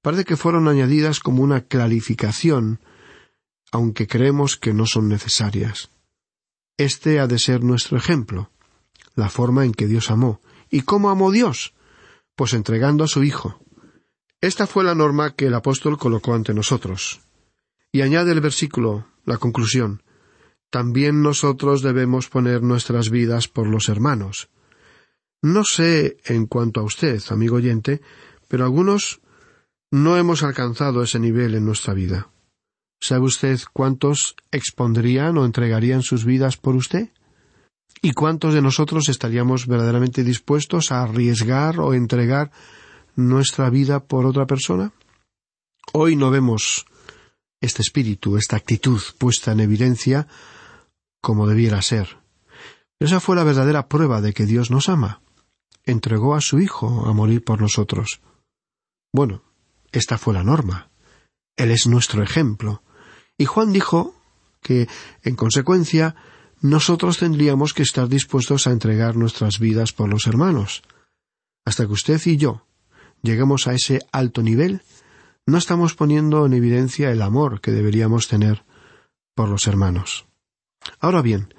parece 0.00 0.24
que 0.24 0.36
fueron 0.36 0.66
añadidas 0.68 1.20
como 1.20 1.42
una 1.42 1.62
clarificación, 1.62 2.80
aunque 3.70 4.06
creemos 4.06 4.56
que 4.56 4.74
no 4.74 4.86
son 4.86 5.08
necesarias. 5.08 5.90
Este 6.76 7.20
ha 7.20 7.26
de 7.26 7.38
ser 7.38 7.62
nuestro 7.62 7.96
ejemplo, 7.96 8.50
la 9.14 9.28
forma 9.28 9.64
en 9.64 9.72
que 9.72 9.86
Dios 9.86 10.10
amó. 10.10 10.40
¿Y 10.70 10.82
cómo 10.82 11.10
amó 11.10 11.30
Dios? 11.30 11.74
Pues 12.34 12.54
entregando 12.54 13.04
a 13.04 13.08
su 13.08 13.22
Hijo. 13.22 13.60
Esta 14.40 14.66
fue 14.66 14.82
la 14.82 14.94
norma 14.94 15.36
que 15.36 15.46
el 15.46 15.54
apóstol 15.54 15.98
colocó 15.98 16.34
ante 16.34 16.54
nosotros. 16.54 17.20
Y 17.92 18.00
añade 18.00 18.32
el 18.32 18.40
versículo, 18.40 19.06
la 19.24 19.36
conclusión, 19.36 20.02
también 20.72 21.20
nosotros 21.20 21.82
debemos 21.82 22.30
poner 22.30 22.62
nuestras 22.62 23.10
vidas 23.10 23.46
por 23.46 23.68
los 23.68 23.90
hermanos. 23.90 24.48
No 25.42 25.64
sé 25.64 26.16
en 26.24 26.46
cuanto 26.46 26.80
a 26.80 26.82
usted, 26.82 27.22
amigo 27.28 27.56
oyente, 27.56 28.00
pero 28.48 28.64
algunos 28.64 29.20
no 29.90 30.16
hemos 30.16 30.42
alcanzado 30.42 31.02
ese 31.02 31.18
nivel 31.18 31.54
en 31.54 31.66
nuestra 31.66 31.92
vida. 31.92 32.30
¿Sabe 33.02 33.26
usted 33.26 33.60
cuántos 33.74 34.34
expondrían 34.50 35.36
o 35.36 35.44
entregarían 35.44 36.02
sus 36.02 36.24
vidas 36.24 36.56
por 36.56 36.74
usted? 36.74 37.10
¿Y 38.00 38.12
cuántos 38.12 38.54
de 38.54 38.62
nosotros 38.62 39.10
estaríamos 39.10 39.66
verdaderamente 39.66 40.24
dispuestos 40.24 40.90
a 40.90 41.02
arriesgar 41.02 41.80
o 41.80 41.92
entregar 41.92 42.50
nuestra 43.14 43.68
vida 43.68 44.00
por 44.00 44.24
otra 44.24 44.46
persona? 44.46 44.92
Hoy 45.92 46.16
no 46.16 46.30
vemos 46.30 46.86
este 47.60 47.82
espíritu, 47.82 48.38
esta 48.38 48.56
actitud 48.56 49.02
puesta 49.18 49.52
en 49.52 49.60
evidencia 49.60 50.26
como 51.22 51.46
debiera 51.46 51.80
ser. 51.80 52.18
Esa 53.00 53.20
fue 53.20 53.36
la 53.36 53.44
verdadera 53.44 53.88
prueba 53.88 54.20
de 54.20 54.34
que 54.34 54.44
Dios 54.44 54.70
nos 54.70 54.90
ama 54.90 55.22
entregó 55.84 56.34
a 56.34 56.40
su 56.40 56.60
Hijo 56.60 57.06
a 57.06 57.12
morir 57.12 57.44
por 57.44 57.60
nosotros. 57.60 58.20
Bueno, 59.12 59.42
esta 59.90 60.18
fue 60.18 60.34
la 60.34 60.44
norma. 60.44 60.90
Él 61.56 61.70
es 61.70 61.86
nuestro 61.86 62.22
ejemplo. 62.22 62.82
Y 63.36 63.44
Juan 63.44 63.72
dijo 63.72 64.14
que, 64.62 64.88
en 65.22 65.36
consecuencia, 65.36 66.14
nosotros 66.60 67.18
tendríamos 67.18 67.74
que 67.74 67.82
estar 67.82 68.08
dispuestos 68.08 68.66
a 68.66 68.70
entregar 68.70 69.16
nuestras 69.16 69.58
vidas 69.58 69.92
por 69.92 70.08
los 70.08 70.26
hermanos. 70.26 70.82
Hasta 71.64 71.86
que 71.86 71.92
usted 71.92 72.20
y 72.26 72.36
yo 72.36 72.66
lleguemos 73.22 73.66
a 73.66 73.74
ese 73.74 74.00
alto 74.12 74.42
nivel, 74.42 74.82
no 75.46 75.58
estamos 75.58 75.94
poniendo 75.94 76.46
en 76.46 76.54
evidencia 76.54 77.10
el 77.10 77.22
amor 77.22 77.60
que 77.60 77.72
deberíamos 77.72 78.28
tener 78.28 78.64
por 79.34 79.48
los 79.48 79.66
hermanos. 79.66 80.26
Ahora 81.00 81.22
bien, 81.22 81.54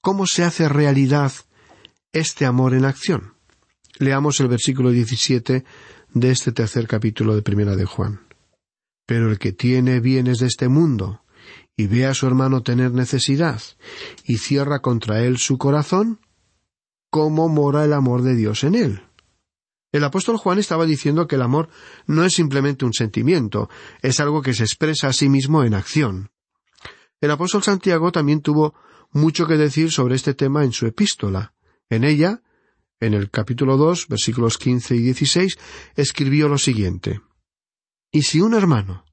¿cómo 0.00 0.26
se 0.26 0.44
hace 0.44 0.68
realidad 0.68 1.32
este 2.12 2.46
amor 2.46 2.74
en 2.74 2.84
acción? 2.84 3.34
Leamos 3.98 4.40
el 4.40 4.48
versículo 4.48 4.90
17 4.90 5.64
de 6.14 6.30
este 6.30 6.52
tercer 6.52 6.86
capítulo 6.86 7.34
de 7.34 7.42
Primera 7.42 7.76
de 7.76 7.84
Juan. 7.84 8.26
Pero 9.06 9.30
el 9.30 9.38
que 9.38 9.52
tiene 9.52 10.00
bienes 10.00 10.38
de 10.38 10.46
este 10.46 10.68
mundo 10.68 11.22
y 11.76 11.86
ve 11.86 12.06
a 12.06 12.14
su 12.14 12.26
hermano 12.26 12.62
tener 12.62 12.92
necesidad 12.92 13.60
y 14.24 14.38
cierra 14.38 14.80
contra 14.80 15.24
él 15.24 15.38
su 15.38 15.58
corazón, 15.58 16.20
¿cómo 17.10 17.48
mora 17.48 17.84
el 17.84 17.92
amor 17.92 18.22
de 18.22 18.34
Dios 18.36 18.64
en 18.64 18.74
él? 18.74 19.02
El 19.92 20.04
apóstol 20.04 20.36
Juan 20.36 20.58
estaba 20.58 20.84
diciendo 20.84 21.26
que 21.26 21.36
el 21.36 21.42
amor 21.42 21.70
no 22.06 22.24
es 22.24 22.34
simplemente 22.34 22.84
un 22.84 22.92
sentimiento, 22.92 23.70
es 24.02 24.20
algo 24.20 24.42
que 24.42 24.52
se 24.52 24.64
expresa 24.64 25.08
a 25.08 25.12
sí 25.12 25.28
mismo 25.28 25.64
en 25.64 25.74
acción. 25.74 26.30
El 27.20 27.30
apóstol 27.30 27.62
Santiago 27.62 28.12
también 28.12 28.42
tuvo 28.42 28.74
mucho 29.12 29.46
que 29.46 29.56
decir 29.56 29.90
sobre 29.90 30.14
este 30.14 30.34
tema 30.34 30.64
en 30.64 30.72
su 30.72 30.86
epístola. 30.86 31.54
En 31.90 32.04
ella, 32.04 32.42
en 33.00 33.14
el 33.14 33.30
capítulo 33.30 33.76
dos, 33.76 34.06
versículos 34.08 34.58
quince 34.58 34.94
y 34.94 35.00
dieciséis, 35.00 35.58
escribió 35.96 36.48
lo 36.48 36.58
siguiente 36.58 37.20
Y 38.12 38.22
si 38.22 38.40
un 38.40 38.54
hermano 38.54 39.04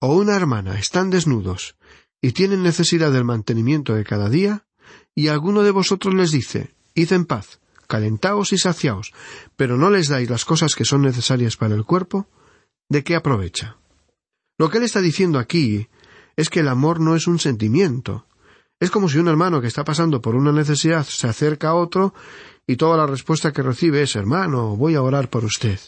o 0.00 0.16
una 0.16 0.36
hermana 0.36 0.78
están 0.78 1.10
desnudos 1.10 1.76
y 2.20 2.32
tienen 2.32 2.62
necesidad 2.62 3.12
del 3.12 3.24
mantenimiento 3.24 3.94
de 3.94 4.04
cada 4.04 4.28
día, 4.28 4.66
y 5.14 5.28
alguno 5.28 5.62
de 5.62 5.70
vosotros 5.70 6.14
les 6.14 6.30
dice 6.30 6.74
Id 6.94 7.12
en 7.12 7.24
paz, 7.26 7.60
calentaos 7.86 8.52
y 8.52 8.58
saciaos, 8.58 9.12
pero 9.56 9.76
no 9.76 9.90
les 9.90 10.08
dais 10.08 10.28
las 10.28 10.44
cosas 10.44 10.74
que 10.74 10.84
son 10.84 11.02
necesarias 11.02 11.56
para 11.56 11.74
el 11.74 11.84
cuerpo, 11.84 12.28
¿de 12.88 13.04
qué 13.04 13.14
aprovecha? 13.14 13.76
Lo 14.58 14.70
que 14.70 14.78
él 14.78 14.84
está 14.84 15.00
diciendo 15.00 15.38
aquí 15.38 15.88
es 16.38 16.50
que 16.50 16.60
el 16.60 16.68
amor 16.68 17.00
no 17.00 17.16
es 17.16 17.26
un 17.26 17.40
sentimiento. 17.40 18.24
Es 18.78 18.92
como 18.92 19.08
si 19.08 19.18
un 19.18 19.26
hermano 19.26 19.60
que 19.60 19.66
está 19.66 19.82
pasando 19.82 20.22
por 20.22 20.36
una 20.36 20.52
necesidad 20.52 21.04
se 21.04 21.26
acerca 21.26 21.70
a 21.70 21.74
otro 21.74 22.14
y 22.64 22.76
toda 22.76 22.96
la 22.96 23.08
respuesta 23.08 23.52
que 23.52 23.60
recibe 23.60 24.02
es 24.02 24.14
hermano, 24.14 24.76
voy 24.76 24.94
a 24.94 25.02
orar 25.02 25.30
por 25.30 25.44
usted. 25.44 25.80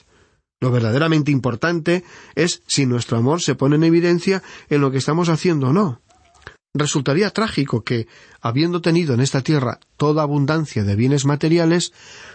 Lo 0.61 0.73
verdaderamente 0.73 1.31
importante 1.31 2.03
es 2.35 2.65
si 2.67 2.85
nuestro 2.85 3.17
amor 3.17 3.41
se 3.41 3.55
pone 3.55 3.77
en 3.77 3.85
evidencia 3.85 4.43
en 4.69 4.81
lo 4.81 4.91
que 4.91 4.99
estamos 4.99 5.29
haciendo 5.29 5.69
o 5.69 5.73
no. 5.73 6.03
Resultaría 6.75 7.31
trágico 7.31 7.85
que, 7.85 8.09
habiendo 8.41 8.81
tenido 8.81 9.15
en 9.15 9.21
esta 9.21 9.43
tierra 9.43 9.79
toda 9.97 10.25
abundancia 10.25 10.83
de 10.83 10.97
bienes 10.97 11.27
materiales, 11.27 11.93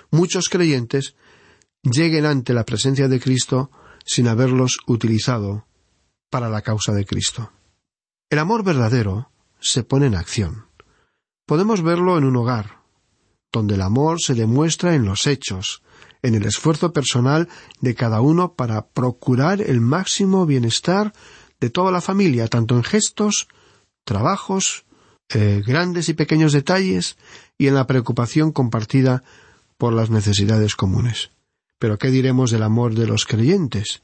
muchos 0.10 0.48
creyentes 0.48 1.18
lleguen 1.84 2.26
ante 2.26 2.54
la 2.54 2.64
presencia 2.64 3.10
de 3.10 3.20
Cristo 3.20 3.72
sin 4.06 4.30
haberlos 4.30 4.78
utilizado 4.88 5.66
para 6.30 6.48
la 6.48 6.62
causa 6.62 6.94
de 6.94 7.06
Cristo. 7.06 7.52
El 8.36 8.40
amor 8.40 8.66
verdadero 8.66 9.32
se 9.62 9.86
pone 9.86 10.08
en 10.08 10.16
acción. 10.16 10.66
Podemos 11.46 11.82
verlo 11.82 12.18
en 12.18 12.26
un 12.26 12.36
hogar, 12.36 12.82
donde 13.50 13.76
el 13.76 13.82
amor 13.82 14.20
se 14.20 14.34
demuestra 14.34 14.94
en 14.94 15.06
los 15.06 15.26
hechos, 15.26 15.82
en 16.22 16.36
el 16.36 16.46
esfuerzo 16.46 16.92
personal 16.92 17.48
de 17.80 17.96
cada 17.96 18.20
uno 18.20 18.56
para 18.56 18.88
procurar 18.88 19.62
el 19.62 19.80
máximo 19.80 20.46
bienestar 20.46 21.14
de 21.62 21.70
toda 21.70 21.94
la 21.94 22.02
familia, 22.02 22.50
tanto 22.50 22.76
en 22.76 22.84
gestos, 22.84 23.48
trabajos, 24.04 24.84
eh, 25.30 25.64
grandes 25.66 26.10
y 26.10 26.14
pequeños 26.14 26.52
detalles, 26.52 27.16
y 27.58 27.68
en 27.68 27.74
la 27.74 27.88
preocupación 27.88 28.52
compartida 28.52 29.24
por 29.78 29.94
las 29.94 30.10
necesidades 30.10 30.76
comunes. 30.76 31.32
Pero 31.80 31.98
¿qué 31.98 32.12
diremos 32.12 32.52
del 32.52 32.64
amor 32.64 32.96
de 32.96 33.08
los 33.08 33.26
creyentes? 33.26 34.02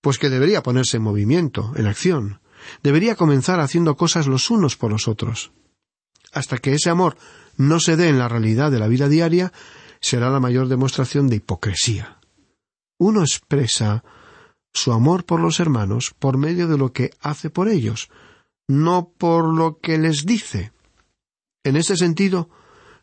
Pues 0.00 0.18
que 0.18 0.30
debería 0.30 0.62
ponerse 0.62 0.96
en 0.96 1.02
movimiento, 1.02 1.74
en 1.76 1.86
acción, 1.86 2.40
debería 2.82 3.16
comenzar 3.16 3.60
haciendo 3.60 3.96
cosas 3.96 4.26
los 4.26 4.50
unos 4.50 4.76
por 4.76 4.90
los 4.90 5.08
otros. 5.08 5.52
Hasta 6.32 6.58
que 6.58 6.74
ese 6.74 6.90
amor 6.90 7.16
no 7.56 7.80
se 7.80 7.96
dé 7.96 8.08
en 8.08 8.18
la 8.18 8.28
realidad 8.28 8.70
de 8.70 8.78
la 8.78 8.88
vida 8.88 9.08
diaria, 9.08 9.52
será 10.00 10.30
la 10.30 10.40
mayor 10.40 10.68
demostración 10.68 11.28
de 11.28 11.36
hipocresía. 11.36 12.18
Uno 12.98 13.22
expresa 13.22 14.04
su 14.72 14.92
amor 14.92 15.24
por 15.24 15.40
los 15.40 15.60
hermanos 15.60 16.14
por 16.18 16.36
medio 16.36 16.68
de 16.68 16.78
lo 16.78 16.92
que 16.92 17.10
hace 17.20 17.50
por 17.50 17.68
ellos, 17.68 18.10
no 18.68 19.12
por 19.16 19.54
lo 19.54 19.78
que 19.78 19.98
les 19.98 20.26
dice. 20.26 20.72
En 21.64 21.76
ese 21.76 21.96
sentido, 21.96 22.48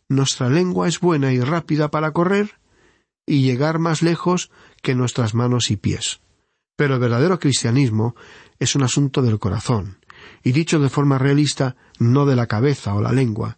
nuestra 0.08 0.50
lengua 0.50 0.88
es 0.88 1.00
buena 1.00 1.34
y 1.34 1.40
rápida 1.40 1.90
para 1.90 2.12
correr 2.12 2.60
y 3.26 3.42
llegar 3.42 3.80
más 3.80 4.02
lejos 4.02 4.52
que 4.82 4.96
nuestras 4.96 5.34
manos 5.34 5.72
y 5.72 5.78
pies. 5.78 6.22
Pero 6.76 6.96
el 6.96 7.00
verdadero 7.00 7.40
cristianismo 7.40 8.16
es 8.60 8.76
un 8.76 8.84
asunto 8.84 9.22
del 9.22 9.40
corazón, 9.40 10.00
y 10.44 10.52
dicho 10.52 10.80
de 10.80 10.90
forma 10.90 11.18
realista, 11.18 11.76
no 12.00 12.26
de 12.26 12.36
la 12.36 12.48
cabeza 12.48 12.94
o 12.94 13.02
la 13.02 13.12
lengua. 13.12 13.58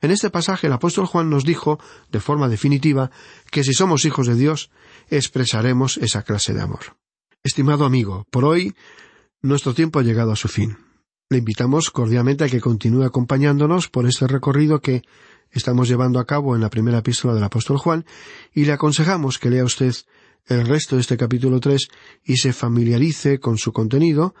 En 0.00 0.10
este 0.10 0.30
pasaje 0.30 0.66
el 0.66 0.72
apóstol 0.72 1.06
Juan 1.06 1.30
nos 1.30 1.44
dijo, 1.44 1.78
de 2.10 2.20
forma 2.20 2.48
definitiva, 2.48 3.10
que 3.50 3.62
si 3.62 3.72
somos 3.72 4.04
hijos 4.04 4.26
de 4.26 4.34
Dios, 4.34 4.70
expresaremos 5.08 5.96
esa 5.98 6.22
clase 6.22 6.52
de 6.52 6.60
amor. 6.60 6.96
Estimado 7.44 7.84
amigo, 7.84 8.26
por 8.30 8.44
hoy 8.44 8.74
nuestro 9.42 9.74
tiempo 9.74 9.98
ha 9.98 10.02
llegado 10.02 10.32
a 10.32 10.36
su 10.36 10.48
fin. 10.48 10.78
Le 11.28 11.38
invitamos 11.38 11.90
cordialmente 11.90 12.44
a 12.44 12.48
que 12.48 12.60
continúe 12.60 13.04
acompañándonos 13.04 13.88
por 13.88 14.06
este 14.06 14.26
recorrido 14.26 14.80
que 14.80 15.02
estamos 15.50 15.88
llevando 15.88 16.18
a 16.18 16.26
cabo 16.26 16.54
en 16.54 16.62
la 16.62 16.70
primera 16.70 16.98
epístola 16.98 17.34
del 17.34 17.44
apóstol 17.44 17.78
Juan 17.78 18.04
y 18.52 18.64
le 18.64 18.72
aconsejamos 18.72 19.38
que 19.38 19.50
lea 19.50 19.64
usted 19.64 19.94
el 20.46 20.66
resto 20.66 20.96
de 20.96 21.02
este 21.02 21.16
capítulo 21.16 21.60
tres 21.60 21.88
y 22.24 22.36
se 22.36 22.52
familiarice 22.52 23.38
con 23.38 23.58
su 23.58 23.72
contenido 23.72 24.34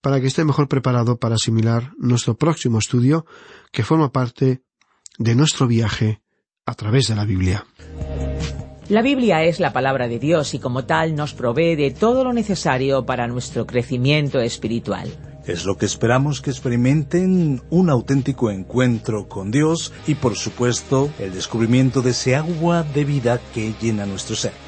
para 0.00 0.20
que 0.20 0.28
esté 0.28 0.44
mejor 0.44 0.68
preparado 0.68 1.18
para 1.18 1.34
asimilar 1.34 1.92
nuestro 1.98 2.36
próximo 2.36 2.78
estudio 2.78 3.26
que 3.72 3.82
forma 3.82 4.12
parte 4.12 4.62
de 5.18 5.34
nuestro 5.34 5.66
viaje 5.66 6.22
a 6.64 6.74
través 6.74 7.08
de 7.08 7.16
la 7.16 7.24
Biblia. 7.24 7.66
La 8.88 9.02
Biblia 9.02 9.42
es 9.44 9.60
la 9.60 9.74
palabra 9.74 10.08
de 10.08 10.18
Dios 10.18 10.54
y 10.54 10.58
como 10.58 10.84
tal 10.86 11.14
nos 11.14 11.34
provee 11.34 11.76
de 11.76 11.90
todo 11.90 12.24
lo 12.24 12.32
necesario 12.32 13.04
para 13.04 13.26
nuestro 13.26 13.66
crecimiento 13.66 14.40
espiritual. 14.40 15.10
Es 15.46 15.66
lo 15.66 15.76
que 15.76 15.84
esperamos 15.86 16.40
que 16.40 16.50
experimenten 16.50 17.62
un 17.68 17.90
auténtico 17.90 18.50
encuentro 18.50 19.28
con 19.28 19.50
Dios 19.50 19.92
y 20.06 20.14
por 20.14 20.36
supuesto 20.36 21.10
el 21.18 21.34
descubrimiento 21.34 22.00
de 22.00 22.10
ese 22.10 22.36
agua 22.36 22.82
de 22.82 23.04
vida 23.04 23.40
que 23.52 23.74
llena 23.80 24.06
nuestro 24.06 24.36
ser. 24.36 24.67